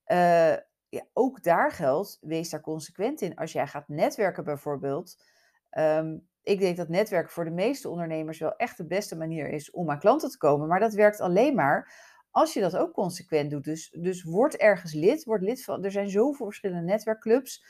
uh, 0.08 0.52
ja, 0.90 1.06
ook 1.14 1.44
daar 1.44 1.72
geldt, 1.72 2.18
wees 2.22 2.50
daar 2.50 2.62
consequent 2.62 3.22
in. 3.22 3.36
Als 3.36 3.52
jij 3.52 3.68
gaat 3.68 3.88
netwerken 3.88 4.44
bijvoorbeeld, 4.44 5.24
um, 5.72 6.28
ik 6.44 6.60
denk 6.60 6.78
dat 6.78 6.90
netwerken 6.90 7.32
voor 7.32 7.46
de 7.46 7.52
meeste 7.52 7.90
ondernemers 7.90 8.40
wel 8.40 8.56
echt 8.56 8.78
de 8.78 8.88
beste 8.88 9.18
manier 9.18 9.50
is 9.50 9.72
om 9.72 9.90
aan 9.90 10.00
klanten 10.00 10.30
te 10.30 10.38
komen, 10.38 10.68
maar 10.68 10.80
dat 10.80 10.94
werkt 10.94 11.20
alleen 11.20 11.56
maar 11.56 11.94
als 12.32 12.54
je 12.54 12.60
dat 12.60 12.78
ook 12.78 12.94
consequent 12.94 13.52
doet. 13.52 13.64
Dus, 13.64 13.90
dus 14.00 14.24
word 14.24 14.58
ergens 14.58 14.94
lid, 14.94 15.24
word 15.24 15.42
lid 15.42 15.64
van, 15.64 15.84
er 15.84 15.92
zijn 15.92 16.10
zoveel 16.10 16.46
verschillende 16.46 16.92
netwerkclubs, 16.92 17.66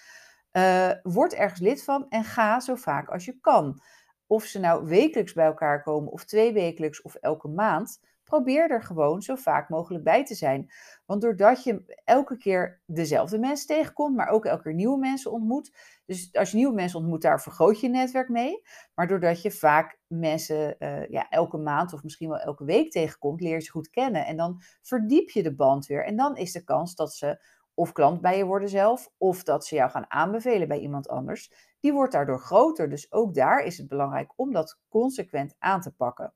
uh, 0.52 0.92
word 1.04 1.34
ergens 1.34 1.60
lid 1.60 1.84
van 1.84 2.06
en 2.10 2.24
ga 2.24 2.60
zo 2.60 2.76
vaak 2.76 3.10
als 3.10 3.26
je 3.26 3.40
kan 3.40 3.82
of 4.28 4.44
ze 4.44 4.60
nou 4.60 4.86
wekelijks 4.86 5.34
bij 5.34 5.46
elkaar 5.46 5.84
komen 5.84 6.12
of 6.12 6.26
twee 6.26 6.54
wekelijks 6.54 7.02
of 7.02 7.16
elke 7.16 7.48
maand, 7.48 8.00
probeer 8.26 8.72
er 8.72 8.84
gewoon 8.84 9.22
zo 9.22 9.36
vaak 9.36 9.70
mogelijk 9.70 10.04
bij 10.04 10.26
te 10.26 10.36
zijn. 10.36 10.72
Want 11.06 11.22
doordat 11.22 11.64
je 11.64 12.00
elke 12.04 12.38
keer 12.38 12.82
dezelfde 12.86 13.40
mensen 13.40 13.68
tegenkomt, 13.68 14.16
maar 14.16 14.30
ook 14.30 14.46
elke 14.46 14.64
keer 14.64 14.74
nieuwe 14.74 14.98
mensen 14.98 15.32
ontmoet. 15.32 15.74
Dus 16.06 16.34
als 16.34 16.52
je 16.52 16.58
nieuwe 16.58 16.74
mensen 16.74 17.00
ontmoet, 17.00 17.22
daar 17.22 17.42
vergroot 17.42 17.80
je 17.80 17.90
netwerk 17.90 18.30
mee. 18.30 18.62
Maar 18.96 19.08
doordat 19.08 19.42
je 19.42 19.52
vaak 19.52 20.00
mensen 20.08 20.76
uh, 20.80 21.08
ja, 21.08 21.30
elke 21.30 21.58
maand 21.58 21.94
of 21.94 22.04
misschien 22.04 22.30
wel 22.30 22.40
elke 22.40 22.66
week 22.66 22.92
tegenkomt, 22.92 23.42
leer 23.42 23.54
je 23.54 23.62
ze 23.62 23.72
goed 23.72 23.90
kennen. 23.90 24.26
En 24.26 24.38
dan 24.38 24.62
verdiep 24.82 25.30
je 25.30 25.44
de 25.44 25.56
band 25.56 25.86
weer. 25.86 26.06
En 26.06 26.16
dan 26.16 26.38
is 26.38 26.52
de 26.52 26.64
kans 26.64 26.96
dat 26.96 27.14
ze 27.14 27.44
of 27.76 27.92
klant 27.92 28.22
bij 28.22 28.38
je 28.38 28.46
worden 28.46 28.70
zelf, 28.70 29.12
of 29.18 29.44
dat 29.44 29.66
ze 29.66 29.76
jou 29.76 29.90
gaan 29.92 30.12
aanbevelen 30.12 30.68
bij 30.68 30.80
iemand 30.80 31.08
anders, 31.08 31.52
die 31.80 31.94
wordt 31.94 32.12
daardoor 32.12 32.40
groter. 32.40 32.90
Dus 32.90 33.12
ook 33.12 33.34
daar 33.34 33.60
is 33.60 33.78
het 33.78 33.88
belangrijk 33.88 34.34
om 34.36 34.52
dat 34.52 34.80
consequent 34.90 35.56
aan 35.60 35.82
te 35.82 35.96
pakken. 35.96 36.34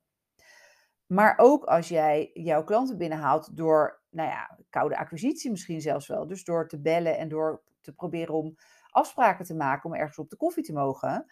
Maar 1.06 1.34
ook 1.36 1.64
als 1.64 1.88
jij 1.88 2.30
jouw 2.32 2.64
klanten 2.64 2.98
binnenhaalt 2.98 3.56
door, 3.56 4.02
nou 4.10 4.28
ja, 4.28 4.58
koude 4.70 4.98
acquisitie 4.98 5.50
misschien 5.50 5.80
zelfs 5.80 6.06
wel. 6.06 6.26
Dus 6.26 6.44
door 6.44 6.68
te 6.68 6.80
bellen 6.80 7.18
en 7.18 7.28
door 7.28 7.62
te 7.80 7.92
proberen 7.92 8.34
om 8.34 8.56
afspraken 8.90 9.44
te 9.44 9.54
maken 9.54 9.90
om 9.90 9.96
ergens 9.96 10.18
op 10.18 10.30
de 10.30 10.36
koffie 10.36 10.62
te 10.62 10.72
mogen. 10.72 11.26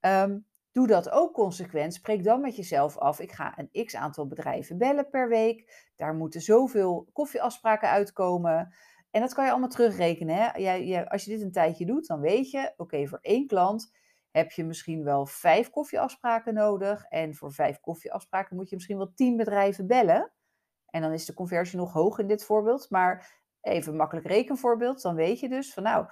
Ehm, 0.00 0.38
doe 0.72 0.86
dat 0.86 1.10
ook 1.10 1.34
consequent. 1.34 1.94
Spreek 1.94 2.24
dan 2.24 2.40
met 2.40 2.56
jezelf 2.56 2.98
af. 2.98 3.20
Ik 3.20 3.32
ga 3.32 3.58
een 3.58 3.84
x 3.84 3.96
aantal 3.96 4.26
bedrijven 4.26 4.78
bellen 4.78 5.08
per 5.08 5.28
week. 5.28 5.90
Daar 5.96 6.14
moeten 6.14 6.40
zoveel 6.40 7.08
koffieafspraken 7.12 7.88
uitkomen. 7.88 8.74
En 9.16 9.22
dat 9.22 9.34
kan 9.34 9.44
je 9.44 9.50
allemaal 9.50 9.68
terugrekenen. 9.68 10.36
Hè? 10.36 11.04
Als 11.08 11.24
je 11.24 11.30
dit 11.30 11.42
een 11.42 11.52
tijdje 11.52 11.86
doet, 11.86 12.06
dan 12.06 12.20
weet 12.20 12.50
je, 12.50 12.72
oké, 12.76 13.06
voor 13.06 13.18
één 13.22 13.46
klant 13.46 13.92
heb 14.30 14.50
je 14.50 14.64
misschien 14.64 15.04
wel 15.04 15.26
vijf 15.26 15.70
koffieafspraken 15.70 16.54
nodig. 16.54 17.04
En 17.04 17.34
voor 17.34 17.52
vijf 17.52 17.80
koffieafspraken 17.80 18.56
moet 18.56 18.68
je 18.68 18.74
misschien 18.74 18.96
wel 18.96 19.12
tien 19.14 19.36
bedrijven 19.36 19.86
bellen. 19.86 20.32
En 20.86 21.02
dan 21.02 21.12
is 21.12 21.24
de 21.24 21.34
conversie 21.34 21.78
nog 21.78 21.92
hoog 21.92 22.18
in 22.18 22.26
dit 22.26 22.44
voorbeeld. 22.44 22.90
Maar 22.90 23.40
even 23.60 23.92
een 23.92 23.98
makkelijk 23.98 24.26
rekenvoorbeeld. 24.26 25.02
Dan 25.02 25.14
weet 25.14 25.40
je 25.40 25.48
dus 25.48 25.72
van 25.72 25.82
nou, 25.82 26.06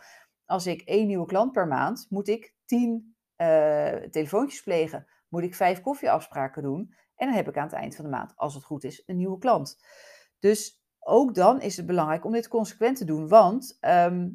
als 0.44 0.66
ik 0.66 0.82
één 0.82 1.06
nieuwe 1.06 1.26
klant 1.26 1.52
per 1.52 1.66
maand, 1.66 2.06
moet 2.08 2.28
ik 2.28 2.54
tien 2.64 3.16
uh, 3.36 3.94
telefoontjes 3.94 4.62
plegen. 4.62 5.06
Moet 5.28 5.42
ik 5.42 5.54
vijf 5.54 5.80
koffieafspraken 5.80 6.62
doen. 6.62 6.94
En 7.14 7.26
dan 7.26 7.36
heb 7.36 7.48
ik 7.48 7.56
aan 7.56 7.66
het 7.66 7.72
eind 7.72 7.96
van 7.96 8.04
de 8.04 8.10
maand, 8.10 8.36
als 8.36 8.54
het 8.54 8.64
goed 8.64 8.84
is, 8.84 9.02
een 9.06 9.16
nieuwe 9.16 9.38
klant. 9.38 9.84
Dus 10.38 10.83
ook 11.04 11.34
dan 11.34 11.60
is 11.60 11.76
het 11.76 11.86
belangrijk 11.86 12.24
om 12.24 12.32
dit 12.32 12.48
consequent 12.48 12.96
te 12.96 13.04
doen. 13.04 13.28
Want 13.28 13.76
ehm, 13.80 14.28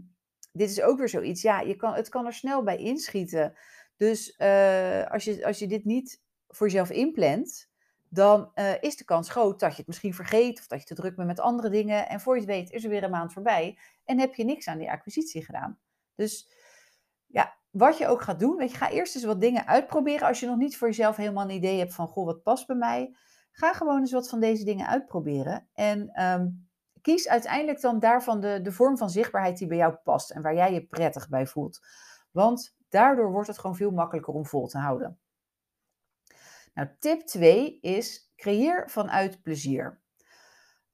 dit 0.51 0.69
is 0.69 0.81
ook 0.81 0.97
weer 0.97 1.09
zoiets, 1.09 1.41
ja, 1.41 1.59
je 1.59 1.75
kan, 1.75 1.93
het 1.93 2.09
kan 2.09 2.25
er 2.25 2.33
snel 2.33 2.63
bij 2.63 2.77
inschieten. 2.77 3.53
Dus 3.97 4.35
uh, 4.38 5.05
als, 5.05 5.23
je, 5.23 5.45
als 5.45 5.59
je 5.59 5.67
dit 5.67 5.85
niet 5.85 6.21
voor 6.47 6.67
jezelf 6.67 6.89
inplant, 6.89 7.69
dan 8.09 8.51
uh, 8.55 8.81
is 8.81 8.97
de 8.97 9.03
kans 9.03 9.29
groot 9.29 9.59
dat 9.59 9.71
je 9.71 9.77
het 9.77 9.88
misschien 9.88 10.13
vergeet 10.13 10.59
of 10.59 10.67
dat 10.67 10.79
je 10.79 10.85
te 10.85 10.95
druk 10.95 11.15
bent 11.15 11.27
met 11.27 11.39
andere 11.39 11.69
dingen. 11.69 12.09
En 12.09 12.19
voor 12.19 12.33
je 12.33 12.41
het 12.41 12.49
weet 12.49 12.71
is 12.71 12.83
er 12.83 12.89
weer 12.89 13.03
een 13.03 13.09
maand 13.09 13.33
voorbij 13.33 13.77
en 14.05 14.19
heb 14.19 14.35
je 14.35 14.43
niks 14.43 14.67
aan 14.67 14.77
die 14.77 14.91
acquisitie 14.91 15.45
gedaan. 15.45 15.79
Dus 16.15 16.49
ja, 17.25 17.57
wat 17.69 17.97
je 17.97 18.07
ook 18.07 18.21
gaat 18.21 18.39
doen, 18.39 18.57
weet 18.57 18.71
je, 18.71 18.77
ga 18.77 18.89
eerst 18.89 19.15
eens 19.15 19.23
wat 19.23 19.41
dingen 19.41 19.67
uitproberen. 19.67 20.27
Als 20.27 20.39
je 20.39 20.45
nog 20.45 20.57
niet 20.57 20.77
voor 20.77 20.88
jezelf 20.88 21.15
helemaal 21.15 21.43
een 21.43 21.55
idee 21.55 21.79
hebt 21.79 21.93
van, 21.93 22.07
goh, 22.07 22.25
wat 22.25 22.43
past 22.43 22.67
bij 22.67 22.75
mij? 22.75 23.15
Ga 23.59 23.73
gewoon 23.73 23.99
eens 23.99 24.11
wat 24.11 24.29
van 24.29 24.39
deze 24.39 24.63
dingen 24.63 24.87
uitproberen. 24.87 25.67
En 25.73 26.23
um, 26.23 26.69
kies 27.01 27.27
uiteindelijk 27.27 27.81
dan 27.81 27.99
daarvan 27.99 28.39
de, 28.39 28.59
de 28.61 28.71
vorm 28.71 28.97
van 28.97 29.09
zichtbaarheid 29.09 29.57
die 29.57 29.67
bij 29.67 29.77
jou 29.77 29.93
past 29.93 30.31
en 30.31 30.41
waar 30.41 30.55
jij 30.55 30.73
je 30.73 30.85
prettig 30.85 31.29
bij 31.29 31.47
voelt. 31.47 31.79
Want 32.31 32.75
daardoor 32.89 33.31
wordt 33.31 33.47
het 33.47 33.59
gewoon 33.59 33.75
veel 33.75 33.91
makkelijker 33.91 34.33
om 34.33 34.45
vol 34.45 34.67
te 34.67 34.77
houden. 34.77 35.19
Nou, 36.73 36.87
tip 36.99 37.21
2 37.21 37.79
is 37.79 38.31
creëer 38.35 38.89
vanuit 38.89 39.41
plezier. 39.41 40.01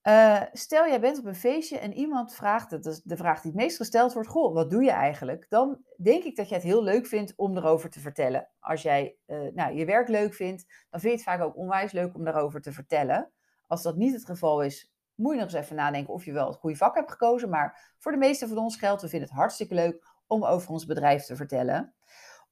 Uh, 0.08 0.42
stel, 0.52 0.88
jij 0.88 1.00
bent 1.00 1.20
op 1.20 1.26
een 1.26 1.36
feestje 1.36 1.78
en 1.78 1.94
iemand 1.94 2.36
vraagt, 2.36 2.70
dat 2.70 2.86
is 2.86 3.02
de 3.02 3.18
vraag 3.18 3.42
die 3.42 3.52
het 3.52 3.62
meest 3.62 3.78
gesteld 3.78 4.14
wordt, 4.14 4.30
goh, 4.30 4.54
wat 4.54 4.70
doe 4.70 4.84
je 4.84 4.92
eigenlijk? 4.92 5.46
Dan 5.50 5.84
denk 6.02 6.24
ik 6.24 6.36
dat 6.36 6.50
jij 6.50 6.58
het 6.58 6.68
heel 6.68 6.84
leuk 6.84 7.06
vindt 7.06 7.34
om 7.36 7.58
erover 7.58 7.90
te 7.90 8.00
vertellen. 8.00 8.50
Als 8.60 8.82
jij 8.82 9.18
uh, 9.28 9.52
nou, 9.54 9.76
je 9.76 9.86
werk 9.86 10.08
leuk 10.08 10.34
vindt, 10.34 10.66
dan 10.90 11.00
vind 11.00 11.12
je 11.14 11.20
het 11.20 11.24
vaak 11.24 11.42
ook 11.42 11.56
onwijs 11.56 11.92
leuk 11.92 12.16
om 12.16 12.24
daarover 12.24 12.62
te 12.62 12.72
vertellen. 12.72 13.32
Als 13.68 13.82
dat 13.82 13.96
niet 13.96 14.14
het 14.14 14.26
geval 14.26 14.64
is, 14.64 14.94
moet 15.16 15.34
je 15.34 15.40
nog 15.40 15.54
eens 15.54 15.64
even 15.64 15.76
nadenken 15.76 16.14
of 16.14 16.26
je 16.26 16.32
wel 16.32 16.48
het 16.48 16.56
goede 16.56 16.78
vak 16.78 16.96
hebt 16.96 17.12
gekozen. 17.12 17.50
Maar 17.50 17.94
voor 18.00 18.12
de 18.12 18.18
meeste 18.18 18.48
van 18.48 18.58
ons 18.58 18.78
geldt, 18.78 19.02
we 19.02 19.10
vinden 19.10 19.28
het 19.28 19.38
hartstikke 19.38 19.74
leuk 19.74 20.08
om 20.28 20.44
over 20.44 20.70
ons 20.70 20.86
bedrijf 20.86 21.26
te 21.26 21.36
vertellen. 21.36 21.94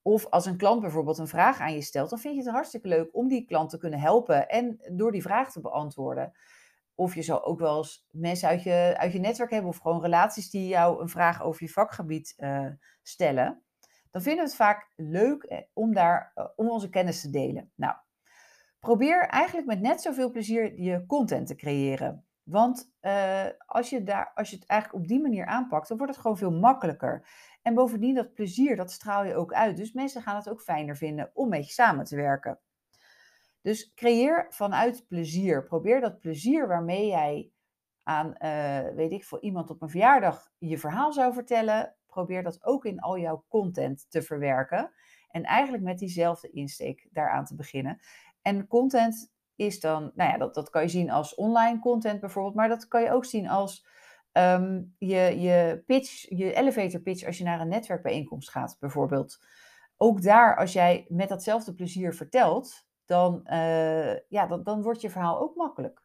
Of 0.02 0.26
als 0.26 0.46
een 0.46 0.56
klant 0.56 0.80
bijvoorbeeld 0.80 1.18
een 1.18 1.28
vraag 1.28 1.60
aan 1.60 1.74
je 1.74 1.82
stelt, 1.82 2.10
dan 2.10 2.18
vind 2.18 2.34
je 2.34 2.42
het 2.42 2.50
hartstikke 2.50 2.88
leuk 2.88 3.08
om 3.12 3.28
die 3.28 3.44
klant 3.44 3.70
te 3.70 3.78
kunnen 3.78 4.00
helpen 4.00 4.48
en 4.48 4.80
door 4.92 5.12
die 5.12 5.22
vraag 5.22 5.52
te 5.52 5.60
beantwoorden. 5.60 6.32
Of 6.94 7.14
je 7.14 7.22
zou 7.22 7.42
ook 7.42 7.58
wel 7.58 7.76
eens 7.76 8.06
mensen 8.10 8.48
uit 8.48 8.62
je, 8.62 8.94
uit 8.96 9.12
je 9.12 9.18
netwerk 9.18 9.50
hebben 9.50 9.70
of 9.70 9.78
gewoon 9.78 10.00
relaties 10.00 10.50
die 10.50 10.68
jou 10.68 11.02
een 11.02 11.08
vraag 11.08 11.42
over 11.42 11.62
je 11.62 11.70
vakgebied 11.70 12.34
uh, 12.36 12.66
stellen. 13.02 13.62
Dan 14.10 14.22
vinden 14.22 14.44
we 14.44 14.50
het 14.50 14.58
vaak 14.58 14.92
leuk 14.96 15.42
eh, 15.42 15.58
om, 15.72 15.94
daar, 15.94 16.32
uh, 16.34 16.46
om 16.56 16.70
onze 16.70 16.88
kennis 16.88 17.20
te 17.20 17.30
delen. 17.30 17.72
Nou, 17.74 17.94
probeer 18.78 19.28
eigenlijk 19.28 19.66
met 19.66 19.80
net 19.80 20.02
zoveel 20.02 20.30
plezier 20.30 20.80
je 20.80 21.06
content 21.06 21.46
te 21.46 21.54
creëren. 21.54 22.26
Want 22.42 22.92
als, 23.66 23.90
je 23.90 24.02
daar, 24.02 24.32
als 24.34 24.50
je 24.50 24.56
het 24.56 24.66
eigenlijk 24.66 25.02
op 25.02 25.08
die 25.08 25.20
manier 25.20 25.46
aanpakt, 25.46 25.88
dan 25.88 25.96
wordt 25.96 26.12
het 26.12 26.22
gewoon 26.22 26.38
veel 26.38 26.52
makkelijker. 26.52 27.26
En 27.62 27.74
bovendien, 27.74 28.14
dat 28.14 28.34
plezier, 28.34 28.76
dat 28.76 28.92
straal 28.92 29.24
je 29.24 29.34
ook 29.34 29.52
uit. 29.52 29.76
Dus 29.76 29.92
mensen 29.92 30.22
gaan 30.22 30.36
het 30.36 30.48
ook 30.48 30.60
fijner 30.60 30.96
vinden 30.96 31.30
om 31.34 31.48
met 31.48 31.66
je 31.66 31.72
samen 31.72 32.04
te 32.04 32.16
werken. 32.16 32.58
Dus 33.64 33.92
creëer 33.94 34.46
vanuit 34.50 35.04
plezier. 35.08 35.64
Probeer 35.64 36.00
dat 36.00 36.20
plezier 36.20 36.68
waarmee 36.68 37.06
jij 37.06 37.50
aan, 38.02 38.34
uh, 38.38 38.94
weet 38.94 39.12
ik, 39.12 39.24
voor 39.24 39.40
iemand 39.40 39.70
op 39.70 39.82
een 39.82 39.88
verjaardag 39.88 40.50
je 40.58 40.78
verhaal 40.78 41.12
zou 41.12 41.32
vertellen. 41.32 41.96
Probeer 42.06 42.42
dat 42.42 42.64
ook 42.64 42.84
in 42.84 43.00
al 43.00 43.18
jouw 43.18 43.44
content 43.48 44.06
te 44.08 44.22
verwerken. 44.22 44.92
En 45.28 45.42
eigenlijk 45.42 45.82
met 45.82 45.98
diezelfde 45.98 46.50
insteek 46.50 47.08
daaraan 47.10 47.44
te 47.44 47.54
beginnen. 47.54 48.00
En 48.42 48.66
content 48.66 49.32
is 49.54 49.80
dan, 49.80 50.12
nou 50.14 50.30
ja, 50.30 50.38
dat, 50.38 50.54
dat 50.54 50.70
kan 50.70 50.82
je 50.82 50.88
zien 50.88 51.10
als 51.10 51.34
online 51.34 51.78
content 51.78 52.20
bijvoorbeeld, 52.20 52.54
maar 52.54 52.68
dat 52.68 52.88
kan 52.88 53.02
je 53.02 53.10
ook 53.10 53.24
zien 53.24 53.48
als 53.48 53.86
um, 54.32 54.94
je, 54.98 55.40
je 55.40 55.82
pitch, 55.86 56.28
je 56.28 56.54
elevator 56.54 57.00
pitch 57.00 57.26
als 57.26 57.38
je 57.38 57.44
naar 57.44 57.60
een 57.60 57.68
netwerkbijeenkomst 57.68 58.50
gaat 58.50 58.76
bijvoorbeeld. 58.80 59.38
Ook 59.96 60.22
daar, 60.22 60.56
als 60.56 60.72
jij 60.72 61.06
met 61.08 61.28
datzelfde 61.28 61.74
plezier 61.74 62.14
vertelt, 62.14 62.86
dan, 63.04 63.40
uh, 63.44 64.28
ja, 64.28 64.46
dan, 64.46 64.82
wordt 64.82 65.00
je 65.00 65.10
verhaal 65.10 65.40
ook 65.40 65.54
makkelijk. 65.54 66.02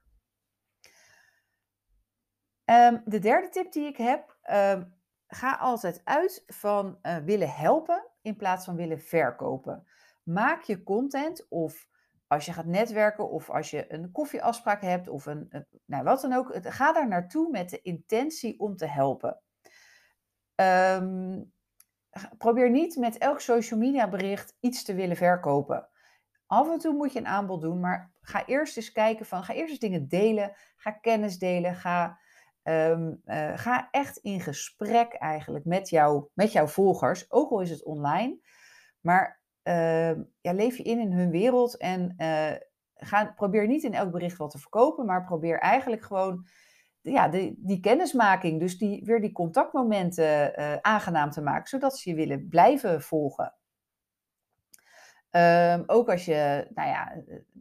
Um, 2.65 3.01
de 3.05 3.19
derde 3.19 3.49
tip 3.49 3.71
die 3.71 3.87
ik 3.87 3.97
heb, 3.97 4.37
um, 4.51 4.97
ga 5.27 5.55
altijd 5.55 6.01
uit 6.03 6.43
van 6.47 6.99
uh, 7.01 7.17
willen 7.17 7.49
helpen 7.49 8.07
in 8.21 8.35
plaats 8.35 8.65
van 8.65 8.75
willen 8.75 8.99
verkopen. 8.99 9.87
Maak 10.23 10.61
je 10.61 10.83
content 10.83 11.47
of 11.49 11.87
als 12.27 12.45
je 12.45 12.53
gaat 12.53 12.65
netwerken 12.65 13.29
of 13.29 13.49
als 13.49 13.69
je 13.69 13.93
een 13.93 14.11
koffieafspraak 14.11 14.81
hebt 14.81 15.07
of 15.07 15.25
een, 15.25 15.67
nou 15.85 16.03
wat 16.03 16.21
dan 16.21 16.33
ook, 16.33 16.51
ga 16.61 16.93
daar 16.93 17.07
naartoe 17.07 17.49
met 17.49 17.69
de 17.69 17.81
intentie 17.81 18.59
om 18.59 18.75
te 18.75 18.85
helpen. 18.85 19.41
Um, 20.55 21.53
probeer 22.37 22.69
niet 22.69 22.95
met 22.95 23.17
elk 23.17 23.39
social 23.39 23.79
media 23.79 24.09
bericht 24.09 24.55
iets 24.59 24.83
te 24.83 24.93
willen 24.93 25.17
verkopen. 25.17 25.89
Af 26.49 26.71
en 26.71 26.79
toe 26.79 26.93
moet 26.93 27.13
je 27.13 27.19
een 27.19 27.27
aanbod 27.27 27.61
doen, 27.61 27.79
maar 27.79 28.11
ga 28.21 28.45
eerst 28.45 28.77
eens 28.77 28.91
kijken 28.91 29.25
van, 29.25 29.43
ga 29.43 29.53
eerst 29.53 29.69
eens 29.69 29.79
dingen 29.79 30.07
delen, 30.07 30.55
ga 30.75 30.91
kennis 30.91 31.37
delen, 31.37 31.75
ga, 31.75 32.19
um, 32.63 33.21
uh, 33.25 33.57
ga 33.57 33.87
echt 33.91 34.17
in 34.17 34.39
gesprek 34.39 35.13
eigenlijk 35.13 35.65
met, 35.65 35.89
jou, 35.89 36.27
met 36.33 36.51
jouw 36.51 36.67
volgers, 36.67 37.31
ook 37.31 37.51
al 37.51 37.61
is 37.61 37.69
het 37.69 37.85
online. 37.85 38.39
Maar 38.99 39.41
uh, 39.63 40.11
ja, 40.41 40.53
leef 40.53 40.77
je 40.77 40.83
in 40.83 40.99
in 40.99 41.11
hun 41.11 41.29
wereld 41.29 41.77
en 41.77 42.13
uh, 42.17 42.51
ga, 42.93 43.25
probeer 43.35 43.67
niet 43.67 43.83
in 43.83 43.93
elk 43.93 44.11
bericht 44.11 44.37
wat 44.37 44.51
te 44.51 44.59
verkopen, 44.59 45.05
maar 45.05 45.25
probeer 45.25 45.59
eigenlijk 45.59 46.03
gewoon 46.03 46.47
ja, 47.01 47.27
die 47.57 47.79
kennismaking, 47.79 48.59
dus 48.59 48.77
die, 48.77 49.05
weer 49.05 49.21
die 49.21 49.31
contactmomenten 49.31 50.59
uh, 50.59 50.75
aangenaam 50.75 51.29
te 51.29 51.41
maken, 51.41 51.67
zodat 51.67 51.97
ze 51.97 52.09
je 52.09 52.15
willen 52.15 52.47
blijven 52.47 53.01
volgen. 53.01 53.58
Um, 55.31 55.83
ook 55.85 56.09
als 56.09 56.25
je, 56.25 56.67
nou 56.73 56.89
ja, 56.89 57.11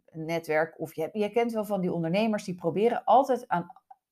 een 0.05 0.25
netwerk 0.25 0.79
of 0.79 0.95
je, 0.95 1.09
je 1.11 1.29
kent 1.29 1.51
wel 1.51 1.65
van 1.65 1.81
die 1.81 1.93
ondernemers 1.93 2.43
die 2.43 2.55
proberen 2.55 3.03
altijd 3.03 3.47
aan, 3.47 3.67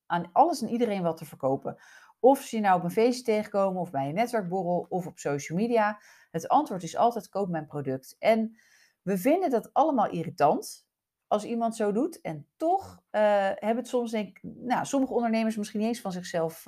aan 0.06 0.30
alles 0.32 0.62
en 0.62 0.68
iedereen 0.68 1.02
wat 1.02 1.16
te 1.16 1.24
verkopen. 1.24 1.76
Of 2.20 2.40
ze 2.40 2.56
je 2.56 2.62
nou 2.62 2.78
op 2.78 2.84
een 2.84 2.90
feestje 2.90 3.24
tegenkomen 3.24 3.80
of 3.80 3.90
bij 3.90 4.08
een 4.08 4.14
netwerkborrel 4.14 4.86
of 4.88 5.06
op 5.06 5.18
social 5.18 5.58
media. 5.58 6.00
Het 6.30 6.48
antwoord 6.48 6.82
is 6.82 6.96
altijd 6.96 7.28
koop 7.28 7.48
mijn 7.48 7.66
product. 7.66 8.16
En 8.18 8.58
we 9.02 9.18
vinden 9.18 9.50
dat 9.50 9.72
allemaal 9.72 10.10
irritant 10.10 10.86
als 11.26 11.44
iemand 11.44 11.76
zo 11.76 11.92
doet. 11.92 12.20
En 12.20 12.46
toch 12.56 13.02
uh, 13.10 13.20
hebben 13.54 13.76
het 13.76 13.88
soms, 13.88 14.10
denk 14.10 14.28
ik, 14.28 14.40
nou, 14.42 14.86
sommige 14.86 15.12
ondernemers 15.14 15.56
misschien 15.56 15.80
niet 15.80 15.88
eens 15.88 16.00
van 16.00 16.12
zichzelf 16.12 16.64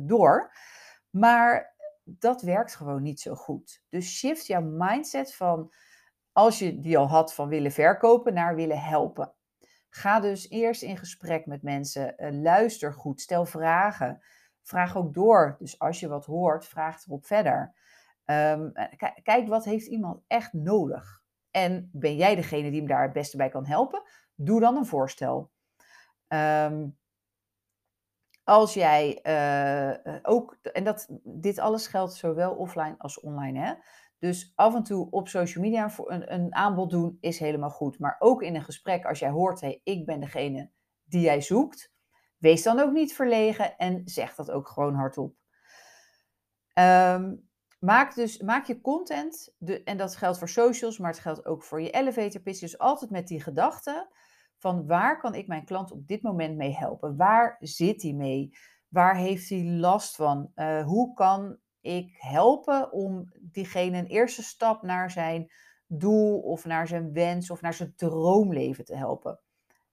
door. 0.00 0.52
Maar 1.10 1.74
dat 2.04 2.42
werkt 2.42 2.74
gewoon 2.74 3.02
niet 3.02 3.20
zo 3.20 3.34
goed. 3.34 3.82
Dus 3.88 4.18
shift 4.18 4.46
jouw 4.46 4.62
mindset 4.62 5.34
van, 5.34 5.72
als 6.36 6.58
je 6.58 6.80
die 6.80 6.98
al 6.98 7.08
had 7.08 7.34
van 7.34 7.48
willen 7.48 7.72
verkopen, 7.72 8.34
naar 8.34 8.54
willen 8.54 8.80
helpen. 8.80 9.32
Ga 9.88 10.20
dus 10.20 10.50
eerst 10.50 10.82
in 10.82 10.96
gesprek 10.96 11.46
met 11.46 11.62
mensen. 11.62 12.14
Uh, 12.16 12.42
luister 12.42 12.92
goed. 12.92 13.20
Stel 13.20 13.44
vragen. 13.44 14.22
Vraag 14.62 14.96
ook 14.96 15.14
door. 15.14 15.56
Dus 15.58 15.78
als 15.78 16.00
je 16.00 16.08
wat 16.08 16.26
hoort, 16.26 16.66
vraag 16.66 17.06
erop 17.06 17.26
verder. 17.26 17.74
Um, 18.24 18.72
kijk, 19.22 19.48
wat 19.48 19.64
heeft 19.64 19.86
iemand 19.86 20.22
echt 20.26 20.52
nodig? 20.52 21.22
En 21.50 21.90
ben 21.92 22.16
jij 22.16 22.34
degene 22.34 22.70
die 22.70 22.78
hem 22.78 22.88
daar 22.88 23.02
het 23.02 23.12
beste 23.12 23.36
bij 23.36 23.48
kan 23.48 23.66
helpen? 23.66 24.02
Doe 24.34 24.60
dan 24.60 24.76
een 24.76 24.86
voorstel. 24.86 25.50
Um, 26.28 26.98
als 28.44 28.74
jij 28.74 29.20
uh, 29.22 30.18
ook, 30.22 30.58
en 30.62 30.84
dat, 30.84 31.06
dit 31.22 31.58
alles 31.58 31.86
geldt 31.86 32.14
zowel 32.14 32.54
offline 32.54 32.94
als 32.98 33.20
online, 33.20 33.60
hè? 33.60 33.74
Dus 34.18 34.52
af 34.54 34.74
en 34.74 34.82
toe 34.82 35.10
op 35.10 35.28
social 35.28 35.64
media 35.64 35.90
een, 35.96 36.32
een 36.34 36.54
aanbod 36.54 36.90
doen 36.90 37.18
is 37.20 37.38
helemaal 37.38 37.70
goed. 37.70 37.98
Maar 37.98 38.16
ook 38.18 38.42
in 38.42 38.54
een 38.54 38.64
gesprek, 38.64 39.04
als 39.04 39.18
jij 39.18 39.30
hoort, 39.30 39.60
hey, 39.60 39.80
ik 39.84 40.06
ben 40.06 40.20
degene 40.20 40.70
die 41.04 41.20
jij 41.20 41.40
zoekt, 41.40 41.92
wees 42.36 42.62
dan 42.62 42.80
ook 42.80 42.92
niet 42.92 43.14
verlegen 43.14 43.76
en 43.76 44.02
zeg 44.04 44.34
dat 44.34 44.50
ook 44.50 44.68
gewoon 44.68 44.94
hardop. 44.94 45.34
Um, 46.78 47.48
maak, 47.78 48.14
dus, 48.14 48.40
maak 48.40 48.66
je 48.66 48.80
content, 48.80 49.54
de, 49.58 49.82
en 49.82 49.96
dat 49.96 50.16
geldt 50.16 50.38
voor 50.38 50.48
socials, 50.48 50.98
maar 50.98 51.10
het 51.10 51.20
geldt 51.20 51.46
ook 51.46 51.62
voor 51.62 51.82
je 51.82 51.90
elevator 51.90 52.40
pitch. 52.40 52.60
Dus 52.60 52.78
altijd 52.78 53.10
met 53.10 53.28
die 53.28 53.42
gedachte 53.42 54.14
van 54.58 54.86
waar 54.86 55.18
kan 55.20 55.34
ik 55.34 55.46
mijn 55.46 55.64
klant 55.64 55.92
op 55.92 56.06
dit 56.06 56.22
moment 56.22 56.56
mee 56.56 56.74
helpen? 56.74 57.16
Waar 57.16 57.56
zit 57.60 58.02
hij 58.02 58.12
mee? 58.12 58.56
Waar 58.88 59.16
heeft 59.16 59.48
hij 59.48 59.64
last 59.64 60.16
van? 60.16 60.50
Uh, 60.54 60.84
hoe 60.84 61.14
kan 61.14 61.58
ik 61.86 62.14
helpen 62.18 62.92
om 62.92 63.32
diegene 63.40 63.98
een 63.98 64.06
eerste 64.06 64.42
stap 64.42 64.82
naar 64.82 65.10
zijn 65.10 65.52
doel 65.86 66.40
of 66.40 66.64
naar 66.64 66.86
zijn 66.86 67.12
wens 67.12 67.50
of 67.50 67.60
naar 67.60 67.74
zijn 67.74 67.94
droomleven 67.96 68.84
te 68.84 68.96
helpen? 68.96 69.40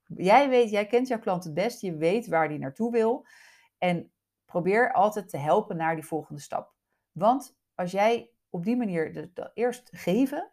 Jij 0.07 0.49
weet, 0.49 0.69
jij 0.69 0.85
kent 0.85 1.07
jouw 1.07 1.19
klant 1.19 1.43
het 1.43 1.53
best, 1.53 1.81
je 1.81 1.95
weet 1.95 2.27
waar 2.27 2.49
die 2.49 2.59
naartoe 2.59 2.91
wil. 2.91 3.25
En 3.77 4.11
probeer 4.45 4.93
altijd 4.93 5.29
te 5.29 5.37
helpen 5.37 5.77
naar 5.77 5.95
die 5.95 6.05
volgende 6.05 6.41
stap. 6.41 6.73
Want 7.11 7.57
als 7.75 7.91
jij 7.91 8.31
op 8.49 8.63
die 8.63 8.75
manier 8.75 9.13
de, 9.13 9.31
de 9.33 9.51
eerst 9.53 9.89
geven, 9.91 10.51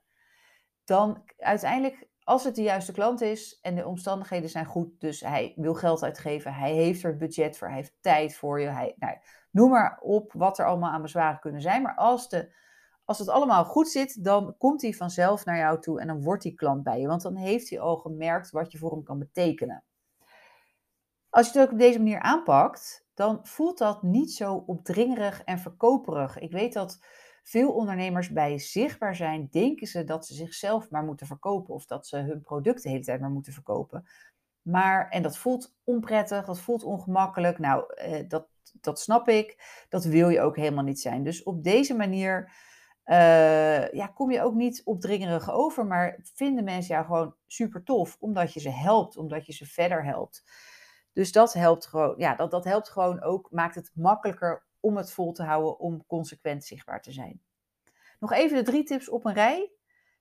dan 0.85 1.23
uiteindelijk, 1.37 2.09
als 2.25 2.45
het 2.45 2.55
de 2.55 2.63
juiste 2.63 2.93
klant 2.93 3.21
is 3.21 3.59
en 3.63 3.75
de 3.75 3.87
omstandigheden 3.87 4.51
zijn 4.51 4.67
goed, 4.67 5.01
dus 5.01 5.21
hij 5.21 5.53
wil 5.57 5.75
geld 5.75 6.03
uitgeven, 6.03 6.55
hij 6.55 6.73
heeft 6.73 7.03
er 7.03 7.17
budget 7.17 7.59
voor, 7.59 7.69
hij 7.69 7.77
heeft 7.77 7.97
tijd 8.01 8.35
voor 8.35 8.61
je, 8.61 8.67
hij, 8.67 8.95
nou, 8.99 9.17
noem 9.51 9.71
maar 9.71 9.99
op 10.01 10.33
wat 10.33 10.59
er 10.59 10.67
allemaal 10.67 10.91
aan 10.91 11.03
bezwaren 11.03 11.41
kunnen 11.41 11.61
zijn. 11.61 11.83
Maar 11.83 11.95
als, 11.95 12.29
de, 12.29 12.55
als 13.05 13.19
het 13.19 13.29
allemaal 13.29 13.65
goed 13.65 13.89
zit, 13.89 14.25
dan 14.25 14.55
komt 14.59 14.83
hij 14.83 14.93
vanzelf 14.93 15.45
naar 15.45 15.57
jou 15.57 15.81
toe 15.81 16.01
en 16.01 16.07
dan 16.07 16.23
wordt 16.23 16.43
die 16.43 16.55
klant 16.55 16.83
bij 16.83 17.01
je, 17.01 17.07
want 17.07 17.23
dan 17.23 17.37
heeft 17.37 17.71
hij 17.71 17.81
al 17.81 17.97
gemerkt 17.97 18.51
wat 18.51 18.73
je 18.73 18.79
voor 18.79 18.91
hem 18.91 19.03
kan 19.03 19.19
betekenen. 19.19 19.85
Als 21.31 21.47
je 21.47 21.59
het 21.59 21.67
ook 21.67 21.73
op 21.73 21.79
deze 21.79 21.99
manier 21.99 22.21
aanpakt, 22.21 23.07
dan 23.15 23.41
voelt 23.43 23.79
dat 23.79 24.03
niet 24.03 24.33
zo 24.33 24.65
opdringerig 24.67 25.43
en 25.43 25.59
verkoperig. 25.59 26.39
Ik 26.39 26.53
weet 26.53 26.73
dat 26.73 26.99
veel 27.51 27.73
ondernemers 27.73 28.33
bij 28.33 28.59
zichtbaar 28.59 29.17
zijn, 29.17 29.49
denken 29.51 29.87
ze 29.87 30.05
dat 30.05 30.27
ze 30.27 30.35
zichzelf 30.35 30.91
maar 30.91 31.05
moeten 31.05 31.27
verkopen 31.27 31.75
of 31.75 31.87
dat 31.87 32.07
ze 32.07 32.17
hun 32.17 32.41
product 32.41 32.83
de 32.83 32.89
hele 32.89 33.05
tijd 33.05 33.21
maar 33.21 33.31
moeten 33.31 33.53
verkopen. 33.53 34.07
Maar, 34.63 35.09
en 35.09 35.23
dat 35.23 35.39
voelt 35.39 35.75
onprettig, 35.85 36.47
dat 36.47 36.61
voelt 36.61 36.83
ongemakkelijk. 36.83 37.59
Nou, 37.59 37.95
eh, 37.95 38.29
dat, 38.29 38.47
dat 38.81 39.01
snap 39.01 39.29
ik. 39.29 39.85
Dat 39.89 40.05
wil 40.05 40.29
je 40.29 40.41
ook 40.41 40.57
helemaal 40.57 40.85
niet 40.85 41.01
zijn. 41.01 41.25
Dus 41.25 41.43
op 41.43 41.65
deze 41.65 41.95
manier 41.95 42.53
uh, 43.05 43.93
ja, 43.93 44.07
kom 44.07 44.31
je 44.31 44.43
ook 44.43 44.55
niet 44.55 44.83
opdringerig 44.85 45.51
over, 45.53 45.87
maar 45.87 46.19
vinden 46.35 46.65
mensen 46.65 46.95
jou 46.95 47.07
gewoon 47.07 47.35
super 47.47 47.83
tof, 47.83 48.17
omdat 48.21 48.53
je 48.53 48.61
ze 48.61 48.71
helpt, 48.71 49.17
omdat 49.17 49.47
je 49.47 49.53
ze 49.53 49.67
verder 49.67 50.05
helpt. 50.05 50.45
Dus 51.13 51.33
dat 51.33 51.53
helpt 51.53 51.87
gewoon, 51.87 52.15
ja, 52.17 52.35
dat, 52.35 52.51
dat 52.51 52.65
helpt 52.65 52.89
gewoon 52.89 53.23
ook, 53.23 53.49
maakt 53.51 53.75
het 53.75 53.91
makkelijker 53.95 54.67
om 54.81 54.97
het 54.97 55.13
vol 55.13 55.33
te 55.33 55.43
houden, 55.43 55.79
om 55.79 56.07
consequent 56.07 56.65
zichtbaar 56.65 57.03
te 57.03 57.13
zijn. 57.13 57.43
Nog 58.19 58.33
even 58.33 58.57
de 58.57 58.63
drie 58.63 58.85
tips 58.85 59.09
op 59.09 59.25
een 59.25 59.35
rij. 59.35 59.73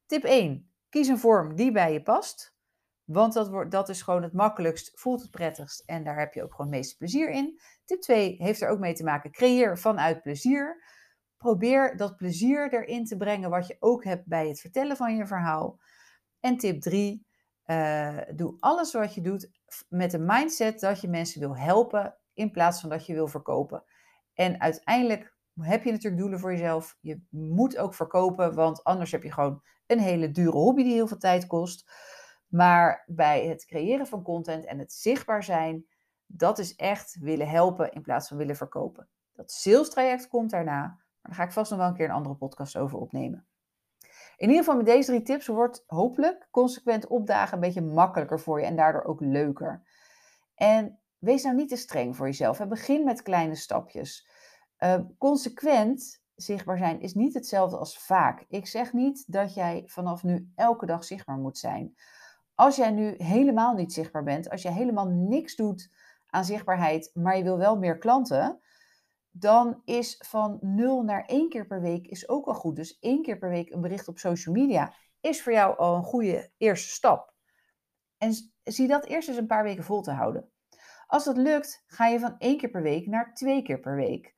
Tip 0.05 0.23
1. 0.23 0.71
Kies 0.89 1.07
een 1.07 1.19
vorm 1.19 1.55
die 1.55 1.71
bij 1.71 1.93
je 1.93 2.01
past. 2.01 2.57
Want 3.03 3.33
dat, 3.33 3.71
dat 3.71 3.89
is 3.89 4.01
gewoon 4.01 4.23
het 4.23 4.33
makkelijkst, 4.33 4.99
voelt 4.99 5.21
het 5.21 5.31
prettigst 5.31 5.83
en 5.85 6.03
daar 6.03 6.19
heb 6.19 6.33
je 6.33 6.43
ook 6.43 6.51
gewoon 6.51 6.67
het 6.67 6.75
meeste 6.75 6.97
plezier 6.97 7.29
in. 7.29 7.59
Tip 7.85 8.01
2 8.01 8.35
heeft 8.37 8.61
er 8.61 8.69
ook 8.69 8.79
mee 8.79 8.93
te 8.93 9.03
maken, 9.03 9.31
creëer 9.31 9.77
vanuit 9.77 10.21
plezier. 10.21 10.83
Probeer 11.37 11.97
dat 11.97 12.15
plezier 12.15 12.73
erin 12.73 13.05
te 13.05 13.17
brengen 13.17 13.49
wat 13.49 13.67
je 13.67 13.77
ook 13.79 14.03
hebt 14.03 14.25
bij 14.25 14.47
het 14.47 14.59
vertellen 14.59 14.97
van 14.97 15.15
je 15.15 15.27
verhaal. 15.27 15.79
En 16.39 16.57
tip 16.57 16.81
3, 16.81 17.25
uh, 17.65 18.17
eh, 18.17 18.35
doe 18.35 18.57
alles 18.59 18.93
wat 18.93 19.13
je 19.13 19.21
doet 19.21 19.51
met 19.87 20.13
een 20.13 20.25
mindset 20.25 20.79
dat 20.79 21.01
je 21.01 21.07
mensen 21.07 21.39
wil 21.39 21.57
helpen 21.57 22.17
in 22.33 22.51
plaats 22.51 22.81
van 22.81 22.89
dat 22.89 23.05
je 23.05 23.13
wil 23.13 23.27
verkopen. 23.27 23.83
En 24.39 24.61
uiteindelijk 24.61 25.33
heb 25.61 25.83
je 25.83 25.91
natuurlijk 25.91 26.21
doelen 26.21 26.39
voor 26.39 26.51
jezelf. 26.51 26.97
Je 27.01 27.21
moet 27.29 27.77
ook 27.77 27.93
verkopen, 27.93 28.53
want 28.53 28.83
anders 28.83 29.11
heb 29.11 29.23
je 29.23 29.31
gewoon 29.31 29.61
een 29.85 29.99
hele 29.99 30.31
dure 30.31 30.57
hobby 30.57 30.83
die 30.83 30.93
heel 30.93 31.07
veel 31.07 31.17
tijd 31.17 31.47
kost. 31.47 31.91
Maar 32.47 33.03
bij 33.07 33.47
het 33.47 33.65
creëren 33.65 34.07
van 34.07 34.23
content 34.23 34.65
en 34.65 34.79
het 34.79 34.93
zichtbaar 34.93 35.43
zijn, 35.43 35.85
dat 36.25 36.59
is 36.59 36.75
echt 36.75 37.17
willen 37.19 37.49
helpen 37.49 37.91
in 37.91 38.01
plaats 38.01 38.27
van 38.27 38.37
willen 38.37 38.55
verkopen. 38.55 39.09
Dat 39.33 39.51
sales 39.51 39.89
traject 39.89 40.27
komt 40.27 40.49
daarna, 40.49 40.81
maar 40.81 40.97
daar 41.21 41.35
ga 41.35 41.43
ik 41.43 41.51
vast 41.51 41.71
nog 41.71 41.79
wel 41.79 41.87
een 41.87 41.95
keer 41.95 42.05
een 42.05 42.15
andere 42.15 42.35
podcast 42.35 42.77
over 42.77 42.97
opnemen. 42.97 43.47
In 44.37 44.47
ieder 44.47 44.57
geval 44.57 44.75
met 44.75 44.85
deze 44.85 45.11
drie 45.11 45.21
tips 45.21 45.47
wordt 45.47 45.83
hopelijk 45.87 46.47
consequent 46.51 47.07
opdagen 47.07 47.53
een 47.53 47.59
beetje 47.59 47.81
makkelijker 47.81 48.39
voor 48.39 48.59
je 48.59 48.65
en 48.65 48.75
daardoor 48.75 49.03
ook 49.03 49.21
leuker. 49.21 49.83
En 50.55 50.98
wees 51.19 51.43
nou 51.43 51.55
niet 51.55 51.69
te 51.69 51.75
streng 51.75 52.15
voor 52.15 52.25
jezelf. 52.25 52.67
Begin 52.67 53.03
met 53.03 53.21
kleine 53.21 53.55
stapjes. 53.55 54.27
Uh, 54.79 54.99
consequent 55.17 56.21
zichtbaar 56.35 56.77
zijn 56.77 57.01
is 57.01 57.13
niet 57.13 57.33
hetzelfde 57.33 57.77
als 57.77 57.97
vaak. 57.97 58.45
Ik 58.47 58.67
zeg 58.67 58.93
niet 58.93 59.23
dat 59.31 59.53
jij 59.53 59.83
vanaf 59.85 60.23
nu 60.23 60.51
elke 60.55 60.85
dag 60.85 61.03
zichtbaar 61.03 61.37
moet 61.37 61.57
zijn. 61.57 61.95
Als 62.55 62.75
jij 62.75 62.91
nu 62.91 63.15
helemaal 63.17 63.73
niet 63.73 63.93
zichtbaar 63.93 64.23
bent, 64.23 64.49
als 64.49 64.61
je 64.61 64.69
helemaal 64.69 65.07
niks 65.07 65.55
doet 65.55 65.91
aan 66.27 66.45
zichtbaarheid, 66.45 67.11
maar 67.13 67.37
je 67.37 67.43
wil 67.43 67.57
wel 67.57 67.77
meer 67.77 67.97
klanten, 67.97 68.59
dan 69.31 69.81
is 69.85 70.23
van 70.25 70.57
0 70.61 71.03
naar 71.03 71.25
1 71.25 71.49
keer 71.49 71.65
per 71.65 71.81
week 71.81 72.07
is 72.07 72.29
ook 72.29 72.45
al 72.45 72.53
goed. 72.53 72.75
Dus 72.75 72.99
één 72.99 73.21
keer 73.21 73.37
per 73.37 73.49
week 73.49 73.69
een 73.69 73.81
bericht 73.81 74.07
op 74.07 74.19
social 74.19 74.55
media 74.55 74.93
is 75.21 75.41
voor 75.41 75.53
jou 75.53 75.77
al 75.77 75.95
een 75.95 76.03
goede 76.03 76.51
eerste 76.57 76.89
stap. 76.89 77.33
En 78.17 78.33
zie 78.63 78.87
dat 78.87 79.05
eerst 79.05 79.27
eens 79.27 79.37
een 79.37 79.47
paar 79.47 79.63
weken 79.63 79.83
vol 79.83 80.01
te 80.01 80.11
houden. 80.11 80.51
Als 81.09 81.25
dat 81.25 81.37
lukt, 81.37 81.83
ga 81.87 82.07
je 82.07 82.19
van 82.19 82.35
één 82.37 82.57
keer 82.57 82.69
per 82.69 82.81
week 82.81 83.07
naar 83.07 83.33
twee 83.33 83.61
keer 83.61 83.79
per 83.79 83.95
week. 83.95 84.33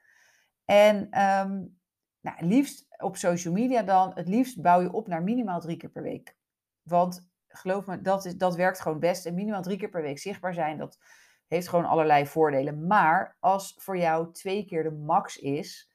En 0.66 0.96
um, 0.98 1.80
nou, 2.20 2.46
liefst 2.46 2.88
op 2.98 3.18
social 3.18 3.54
media 3.54 3.82
dan, 3.82 4.12
het 4.14 4.28
liefst 4.28 4.62
bouw 4.62 4.82
je 4.82 4.92
op 4.92 5.08
naar 5.08 5.24
minimaal 5.24 5.60
drie 5.60 5.78
keer 5.78 5.90
per 5.90 6.04
week. 6.04 6.36
Want 6.82 7.30
geloof 7.48 7.86
me, 7.86 8.02
dat, 8.02 8.26
is, 8.26 8.36
dat 8.36 8.56
werkt 8.56 8.80
gewoon 8.80 9.00
best. 9.00 9.26
En 9.26 9.34
minimaal 9.34 9.62
drie 9.62 9.78
keer 9.78 9.90
per 9.90 10.02
week 10.02 10.20
zichtbaar 10.20 10.54
zijn, 10.54 10.78
dat 10.78 11.00
heeft 11.48 11.68
gewoon 11.68 11.86
allerlei 11.86 12.28
voordelen. 12.28 12.88
Maar 12.88 13.38
als 13.40 13.76
voor 13.78 13.98
jou 13.98 14.34
twee 14.34 14.66
keer 14.66 14.84
de 14.84 14.92
max 14.92 15.38
is, 15.38 15.92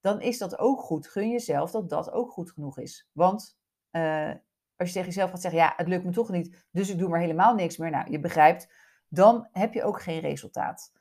dan 0.00 0.20
is 0.20 0.38
dat 0.38 0.58
ook 0.58 0.80
goed. 0.80 1.08
Gun 1.08 1.30
jezelf 1.30 1.70
dat 1.70 1.90
dat 1.90 2.10
ook 2.10 2.30
goed 2.30 2.50
genoeg 2.50 2.78
is. 2.78 3.08
Want 3.12 3.58
uh, 3.92 4.32
als 4.76 4.88
je 4.88 4.94
tegen 4.94 5.04
jezelf 5.04 5.30
gaat 5.30 5.40
zeggen, 5.40 5.60
ja, 5.60 5.72
het 5.76 5.88
lukt 5.88 6.04
me 6.04 6.10
toch 6.10 6.30
niet, 6.30 6.66
dus 6.70 6.90
ik 6.90 6.98
doe 6.98 7.08
maar 7.08 7.20
helemaal 7.20 7.54
niks 7.54 7.76
meer. 7.76 7.90
Nou, 7.90 8.10
je 8.10 8.20
begrijpt, 8.20 8.68
dan 9.08 9.48
heb 9.52 9.74
je 9.74 9.82
ook 9.82 10.02
geen 10.02 10.20
resultaat. 10.20 10.92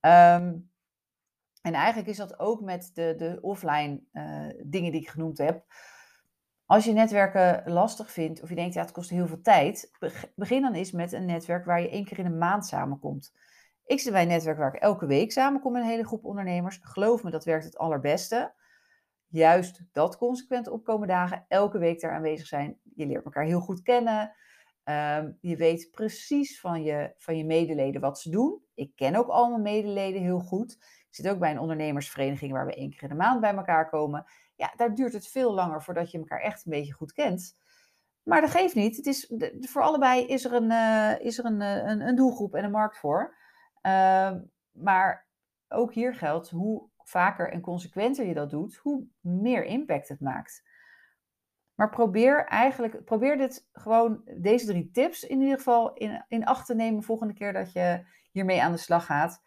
Um, 0.00 0.70
en 1.62 1.74
eigenlijk 1.74 2.08
is 2.08 2.16
dat 2.16 2.38
ook 2.38 2.60
met 2.60 2.90
de, 2.94 3.14
de 3.16 3.38
offline 3.40 4.02
uh, 4.12 4.46
dingen 4.64 4.92
die 4.92 5.00
ik 5.00 5.08
genoemd 5.08 5.38
heb. 5.38 5.64
Als 6.66 6.84
je 6.84 6.92
netwerken 6.92 7.72
lastig 7.72 8.10
vindt 8.10 8.42
of 8.42 8.48
je 8.48 8.54
denkt, 8.54 8.74
ja, 8.74 8.80
het 8.80 8.92
kost 8.92 9.10
heel 9.10 9.26
veel 9.26 9.40
tijd, 9.40 9.90
begin 10.34 10.62
dan 10.62 10.72
eens 10.72 10.92
met 10.92 11.12
een 11.12 11.24
netwerk 11.24 11.64
waar 11.64 11.80
je 11.80 11.90
één 11.90 12.04
keer 12.04 12.18
in 12.18 12.26
een 12.26 12.38
maand 12.38 12.66
samenkomt. 12.66 13.32
Ik 13.84 14.00
zit 14.00 14.12
bij 14.12 14.22
een 14.22 14.28
netwerk 14.28 14.58
waar 14.58 14.74
ik 14.74 14.80
elke 14.80 15.06
week 15.06 15.32
samenkom 15.32 15.72
met 15.72 15.82
een 15.82 15.88
hele 15.88 16.06
groep 16.06 16.24
ondernemers. 16.24 16.78
Geloof 16.82 17.22
me, 17.22 17.30
dat 17.30 17.44
werkt 17.44 17.64
het 17.64 17.78
allerbeste. 17.78 18.54
Juist 19.26 19.82
dat 19.92 20.16
consequent 20.16 20.68
opkomen 20.68 21.08
dagen, 21.08 21.44
elke 21.48 21.78
week 21.78 22.00
daar 22.00 22.14
aanwezig 22.14 22.46
zijn. 22.46 22.78
Je 22.94 23.06
leert 23.06 23.24
elkaar 23.24 23.44
heel 23.44 23.60
goed 23.60 23.82
kennen. 23.82 24.34
Um, 24.84 25.38
je 25.40 25.56
weet 25.56 25.90
precies 25.90 26.60
van 26.60 26.82
je, 26.82 27.14
van 27.16 27.36
je 27.36 27.44
medeleden 27.44 28.00
wat 28.00 28.18
ze 28.18 28.30
doen. 28.30 28.62
Ik 28.74 28.96
ken 28.96 29.16
ook 29.16 29.28
al 29.28 29.48
mijn 29.48 29.62
medeleden 29.62 30.22
heel 30.22 30.40
goed. 30.40 30.72
Ik 30.72 31.18
zit 31.18 31.28
ook 31.28 31.38
bij 31.38 31.50
een 31.50 31.58
ondernemersvereniging 31.58 32.52
waar 32.52 32.66
we 32.66 32.74
één 32.74 32.90
keer 32.90 33.02
in 33.02 33.08
de 33.08 33.14
maand 33.14 33.40
bij 33.40 33.54
elkaar 33.54 33.88
komen. 33.88 34.24
Ja, 34.56 34.72
daar 34.76 34.94
duurt 34.94 35.12
het 35.12 35.28
veel 35.28 35.54
langer 35.54 35.82
voordat 35.82 36.10
je 36.10 36.18
elkaar 36.18 36.40
echt 36.40 36.64
een 36.64 36.72
beetje 36.72 36.92
goed 36.92 37.12
kent. 37.12 37.56
Maar 38.22 38.40
dat 38.40 38.50
geeft 38.50 38.74
niet. 38.74 38.96
Het 38.96 39.06
is, 39.06 39.32
voor 39.60 39.82
allebei 39.82 40.26
is 40.26 40.44
er 40.44 40.52
een, 40.52 40.70
uh, 40.70 41.20
is 41.20 41.38
er 41.38 41.44
een, 41.44 41.60
eh, 41.60 41.76
een, 41.76 42.00
een, 42.00 42.16
doelgroep 42.16 42.54
en 42.54 42.64
een 42.64 42.70
markt 42.70 42.98
voor. 42.98 43.36
Uh, 43.82 44.32
maar 44.72 45.26
ook 45.68 45.94
hier 45.94 46.14
geldt, 46.14 46.50
hoe 46.50 46.88
vaker 46.96 47.52
en 47.52 47.60
consequenter 47.60 48.26
je 48.26 48.34
dat 48.34 48.50
doet, 48.50 48.76
hoe 48.76 49.06
meer 49.20 49.64
impact 49.64 50.08
het 50.08 50.20
maakt. 50.20 50.62
Maar 51.82 51.90
probeer 51.90 52.46
eigenlijk, 52.46 53.04
probeer 53.04 53.36
dit 53.36 53.68
gewoon, 53.72 54.22
deze 54.36 54.66
drie 54.66 54.90
tips 54.90 55.24
in 55.24 55.40
ieder 55.40 55.56
geval 55.56 55.92
in, 55.92 56.24
in 56.28 56.44
acht 56.44 56.66
te 56.66 56.74
nemen 56.74 57.02
volgende 57.02 57.32
keer 57.32 57.52
dat 57.52 57.72
je 57.72 58.04
hiermee 58.30 58.62
aan 58.62 58.72
de 58.72 58.78
slag 58.78 59.06
gaat. 59.06 59.42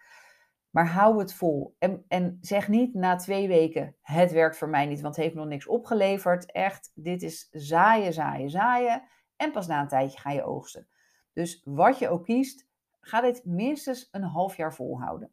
Maar 0.69 0.87
hou 0.87 1.19
het 1.19 1.33
vol. 1.33 1.75
En, 1.79 2.05
en 2.07 2.37
zeg 2.41 2.67
niet 2.67 2.93
na 2.93 3.15
twee 3.15 3.47
weken, 3.47 3.95
het 4.01 4.31
werkt 4.31 4.57
voor 4.57 4.69
mij 4.69 4.85
niet, 4.85 5.01
want 5.01 5.15
het 5.15 5.23
heeft 5.23 5.35
nog 5.35 5.45
niks 5.45 5.67
opgeleverd. 5.67 6.51
Echt, 6.51 6.91
dit 6.95 7.21
is 7.21 7.47
zaaien, 7.51 8.13
zaaien, 8.13 8.49
zaaien. 8.49 9.03
En 9.35 9.51
pas 9.51 9.67
na 9.67 9.81
een 9.81 9.87
tijdje 9.87 10.19
ga 10.19 10.31
je 10.31 10.43
oogsten. 10.43 10.87
Dus 11.33 11.61
wat 11.63 11.99
je 11.99 12.09
ook 12.09 12.23
kiest, 12.23 12.67
ga 12.99 13.21
dit 13.21 13.45
minstens 13.45 14.07
een 14.11 14.23
half 14.23 14.57
jaar 14.57 14.73
volhouden. 14.73 15.31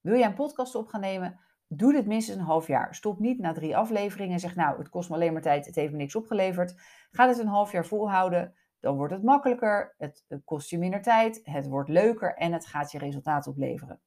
Wil 0.00 0.18
jij 0.18 0.26
een 0.26 0.34
podcast 0.34 0.74
op 0.74 0.86
gaan 0.86 1.00
nemen? 1.00 1.40
Doe 1.74 1.92
dit 1.92 2.06
minstens 2.06 2.38
een 2.38 2.44
half 2.44 2.66
jaar. 2.66 2.94
Stop 2.94 3.18
niet 3.18 3.38
na 3.38 3.52
drie 3.52 3.76
afleveringen 3.76 4.32
en 4.32 4.40
zeg 4.40 4.54
nou, 4.54 4.78
het 4.78 4.88
kost 4.88 5.08
me 5.08 5.14
alleen 5.14 5.32
maar 5.32 5.42
tijd, 5.42 5.66
het 5.66 5.74
heeft 5.74 5.92
me 5.92 5.98
niks 5.98 6.16
opgeleverd. 6.16 6.74
Ga 7.10 7.26
dit 7.26 7.38
een 7.38 7.46
half 7.46 7.72
jaar 7.72 7.86
volhouden. 7.86 8.54
Dan 8.80 8.96
wordt 8.96 9.12
het 9.12 9.22
makkelijker, 9.22 9.94
het 9.98 10.24
kost 10.44 10.70
je 10.70 10.78
minder 10.78 11.02
tijd, 11.02 11.40
het 11.44 11.66
wordt 11.66 11.88
leuker 11.88 12.34
en 12.34 12.52
het 12.52 12.66
gaat 12.66 12.92
je 12.92 12.98
resultaat 12.98 13.46
opleveren. 13.46 14.00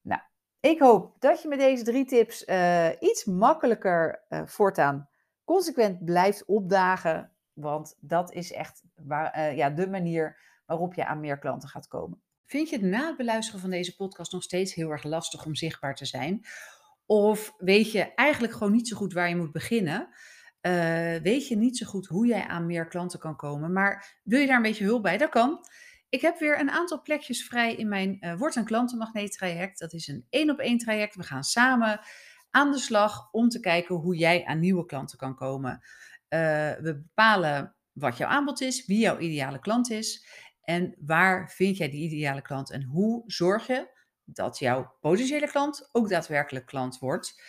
Nou, 0.00 0.20
ik 0.60 0.80
hoop 0.80 1.16
dat 1.18 1.42
je 1.42 1.48
met 1.48 1.58
deze 1.58 1.84
drie 1.84 2.04
tips 2.04 2.44
uh, 2.46 2.88
iets 3.00 3.24
makkelijker 3.24 4.24
uh, 4.28 4.42
voortaan 4.46 5.08
consequent 5.44 6.04
blijft 6.04 6.44
opdagen. 6.44 7.32
Want 7.52 7.96
dat 8.00 8.32
is 8.32 8.52
echt 8.52 8.82
waar, 8.94 9.38
uh, 9.38 9.56
ja, 9.56 9.70
de 9.70 9.88
manier 9.88 10.36
waarop 10.66 10.94
je 10.94 11.06
aan 11.06 11.20
meer 11.20 11.38
klanten 11.38 11.68
gaat 11.68 11.88
komen. 11.88 12.22
Vind 12.50 12.68
je 12.68 12.76
het 12.76 12.84
na 12.84 13.06
het 13.06 13.16
beluisteren 13.16 13.60
van 13.60 13.70
deze 13.70 13.96
podcast 13.96 14.32
nog 14.32 14.42
steeds 14.42 14.74
heel 14.74 14.90
erg 14.90 15.02
lastig 15.02 15.44
om 15.44 15.54
zichtbaar 15.54 15.94
te 15.94 16.04
zijn? 16.04 16.44
Of 17.06 17.54
weet 17.58 17.92
je 17.92 18.14
eigenlijk 18.14 18.52
gewoon 18.52 18.72
niet 18.72 18.88
zo 18.88 18.96
goed 18.96 19.12
waar 19.12 19.28
je 19.28 19.36
moet 19.36 19.52
beginnen? 19.52 20.08
weet 21.22 21.48
je 21.48 21.56
niet 21.56 21.76
zo 21.76 21.86
goed 21.86 22.06
hoe 22.06 22.26
jij 22.26 22.46
aan 22.46 22.66
meer 22.66 22.88
klanten 22.88 23.18
kan 23.18 23.36
komen? 23.36 23.72
Maar 23.72 24.20
wil 24.22 24.40
je 24.40 24.46
daar 24.46 24.56
een 24.56 24.62
beetje 24.62 24.84
hulp 24.84 25.02
bij? 25.02 25.18
Dat 25.18 25.28
kan. 25.28 25.58
Ik 26.08 26.20
heb 26.20 26.38
weer 26.38 26.60
een 26.60 26.70
aantal 26.70 27.02
plekjes 27.02 27.44
vrij 27.44 27.74
in 27.74 27.88
mijn 27.88 28.16
uh, 28.20 28.38
Word 28.38 28.56
een 28.56 28.64
klantenmagneet 28.64 29.32
traject. 29.32 29.78
Dat 29.78 29.92
is 29.92 30.08
een 30.08 30.26
één 30.30 30.50
op 30.50 30.58
één 30.58 30.78
traject. 30.78 31.14
We 31.14 31.22
gaan 31.22 31.44
samen 31.44 32.00
aan 32.50 32.72
de 32.72 32.78
slag 32.78 33.28
om 33.32 33.48
te 33.48 33.60
kijken 33.60 33.94
hoe 33.94 34.16
jij 34.16 34.44
aan 34.44 34.60
nieuwe 34.60 34.84
klanten 34.84 35.18
kan 35.18 35.34
komen. 35.34 35.72
Uh, 35.72 36.38
we 36.70 37.02
bepalen 37.06 37.74
wat 37.92 38.16
jouw 38.16 38.28
aanbod 38.28 38.60
is, 38.60 38.86
wie 38.86 38.98
jouw 38.98 39.18
ideale 39.18 39.58
klant 39.58 39.90
is 39.90 40.26
en 40.70 40.94
waar 40.98 41.50
vind 41.50 41.76
jij 41.76 41.90
die 41.90 42.04
ideale 42.04 42.42
klant 42.42 42.70
en 42.70 42.82
hoe 42.82 43.22
zorg 43.26 43.66
je 43.66 43.88
dat 44.24 44.58
jouw 44.58 44.96
potentiële 45.00 45.48
klant 45.48 45.88
ook 45.92 46.08
daadwerkelijk 46.08 46.66
klant 46.66 46.98
wordt. 46.98 47.42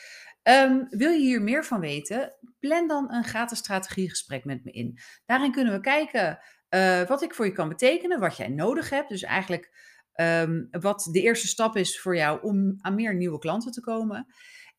Um, 0.43 0.87
wil 0.89 1.11
je 1.11 1.19
hier 1.19 1.41
meer 1.41 1.65
van 1.65 1.79
weten? 1.79 2.33
Plan 2.59 2.87
dan 2.87 3.13
een 3.13 3.23
gratis 3.23 3.57
strategiegesprek 3.57 4.45
met 4.45 4.63
me 4.63 4.71
in. 4.71 4.99
Daarin 5.25 5.51
kunnen 5.51 5.73
we 5.73 5.79
kijken 5.79 6.39
uh, 6.69 7.01
wat 7.01 7.21
ik 7.21 7.33
voor 7.33 7.45
je 7.45 7.51
kan 7.51 7.69
betekenen, 7.69 8.19
wat 8.19 8.37
jij 8.37 8.47
nodig 8.47 8.89
hebt. 8.89 9.09
Dus 9.09 9.23
eigenlijk 9.23 9.71
um, 10.15 10.67
wat 10.71 11.09
de 11.11 11.21
eerste 11.21 11.47
stap 11.47 11.75
is 11.75 11.99
voor 11.99 12.15
jou 12.15 12.41
om 12.41 12.77
aan 12.81 12.95
meer 12.95 13.15
nieuwe 13.15 13.39
klanten 13.39 13.71
te 13.71 13.81
komen. 13.81 14.27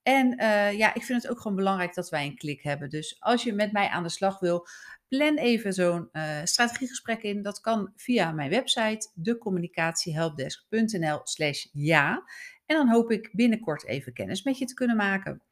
En 0.02 0.40
uh, 0.40 0.72
ja, 0.72 0.94
ik 0.94 1.02
vind 1.02 1.22
het 1.22 1.30
ook 1.30 1.40
gewoon 1.40 1.56
belangrijk 1.56 1.94
dat 1.94 2.08
wij 2.08 2.26
een 2.26 2.36
klik 2.36 2.62
hebben. 2.62 2.90
Dus 2.90 3.16
als 3.18 3.42
je 3.42 3.52
met 3.52 3.72
mij 3.72 3.88
aan 3.88 4.02
de 4.02 4.08
slag 4.08 4.38
wil, 4.38 4.66
plan 5.08 5.36
even 5.36 5.72
zo'n 5.72 6.08
uh, 6.12 6.38
strategiegesprek 6.44 7.22
in. 7.22 7.42
Dat 7.42 7.60
kan 7.60 7.92
via 7.96 8.32
mijn 8.32 8.50
website, 8.50 9.10
decommunicatiehelpdesk.nl 9.14 11.20
slash 11.22 11.66
ja. 11.72 12.22
En 12.66 12.76
dan 12.76 12.88
hoop 12.88 13.10
ik 13.10 13.30
binnenkort 13.32 13.86
even 13.86 14.12
kennis 14.12 14.42
met 14.42 14.58
je 14.58 14.64
te 14.64 14.74
kunnen 14.74 14.96
maken. 14.96 15.42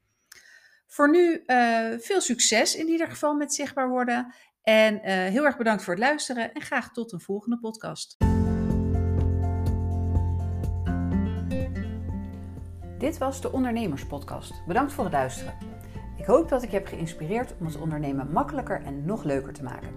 Voor 0.87 1.11
nu 1.11 1.43
uh, 1.47 1.93
veel 1.99 2.21
succes 2.21 2.77
in 2.77 2.89
ieder 2.89 3.09
geval 3.09 3.35
met 3.35 3.55
zichtbaar 3.55 3.89
worden. 3.89 4.35
En 4.63 5.01
heel 5.05 5.45
erg 5.45 5.57
bedankt 5.57 5.83
voor 5.83 5.95
het 5.95 6.03
luisteren 6.03 6.53
en 6.53 6.61
graag 6.61 6.93
tot 6.93 7.13
een 7.13 7.21
volgende 7.21 7.59
podcast. 7.59 8.30
Dit 13.01 13.19
was 13.19 13.41
de 13.41 13.53
Ondernemerspodcast. 13.53 14.63
Bedankt 14.67 14.93
voor 14.93 15.05
het 15.05 15.13
luisteren. 15.13 15.55
Ik 16.17 16.25
hoop 16.25 16.49
dat 16.49 16.63
ik 16.63 16.71
heb 16.71 16.87
geïnspireerd 16.87 17.55
om 17.59 17.67
het 17.67 17.79
ondernemen 17.79 18.33
makkelijker 18.33 18.83
en 18.85 19.05
nog 19.05 19.25
leuker 19.25 19.53
te 19.53 19.63
maken. 19.63 19.89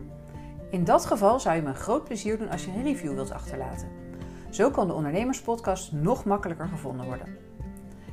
In 0.69 0.83
dat 0.83 1.05
geval 1.05 1.39
zou 1.39 1.55
je 1.55 1.61
me 1.61 1.67
een 1.67 1.75
groot 1.75 2.03
plezier 2.03 2.37
doen 2.37 2.49
als 2.49 2.65
je 2.65 2.71
een 2.71 2.83
review 2.83 3.13
wilt 3.13 3.31
achterlaten. 3.31 3.87
Zo 4.49 4.69
kan 4.69 4.87
de 4.87 4.93
Ondernemerspodcast 4.93 5.91
nog 5.91 6.25
makkelijker 6.25 6.67
gevonden 6.67 7.05
worden. 7.05 7.27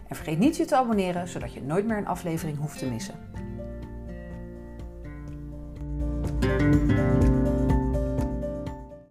En 0.09 0.17
vergeet 0.17 0.39
niet 0.39 0.57
je 0.57 0.65
te 0.65 0.77
abonneren, 0.77 1.29
zodat 1.29 1.53
je 1.53 1.63
nooit 1.63 1.87
meer 1.87 1.97
een 1.97 2.07
aflevering 2.07 2.59
hoeft 2.59 2.79
te 2.79 2.87
missen. 2.91 3.15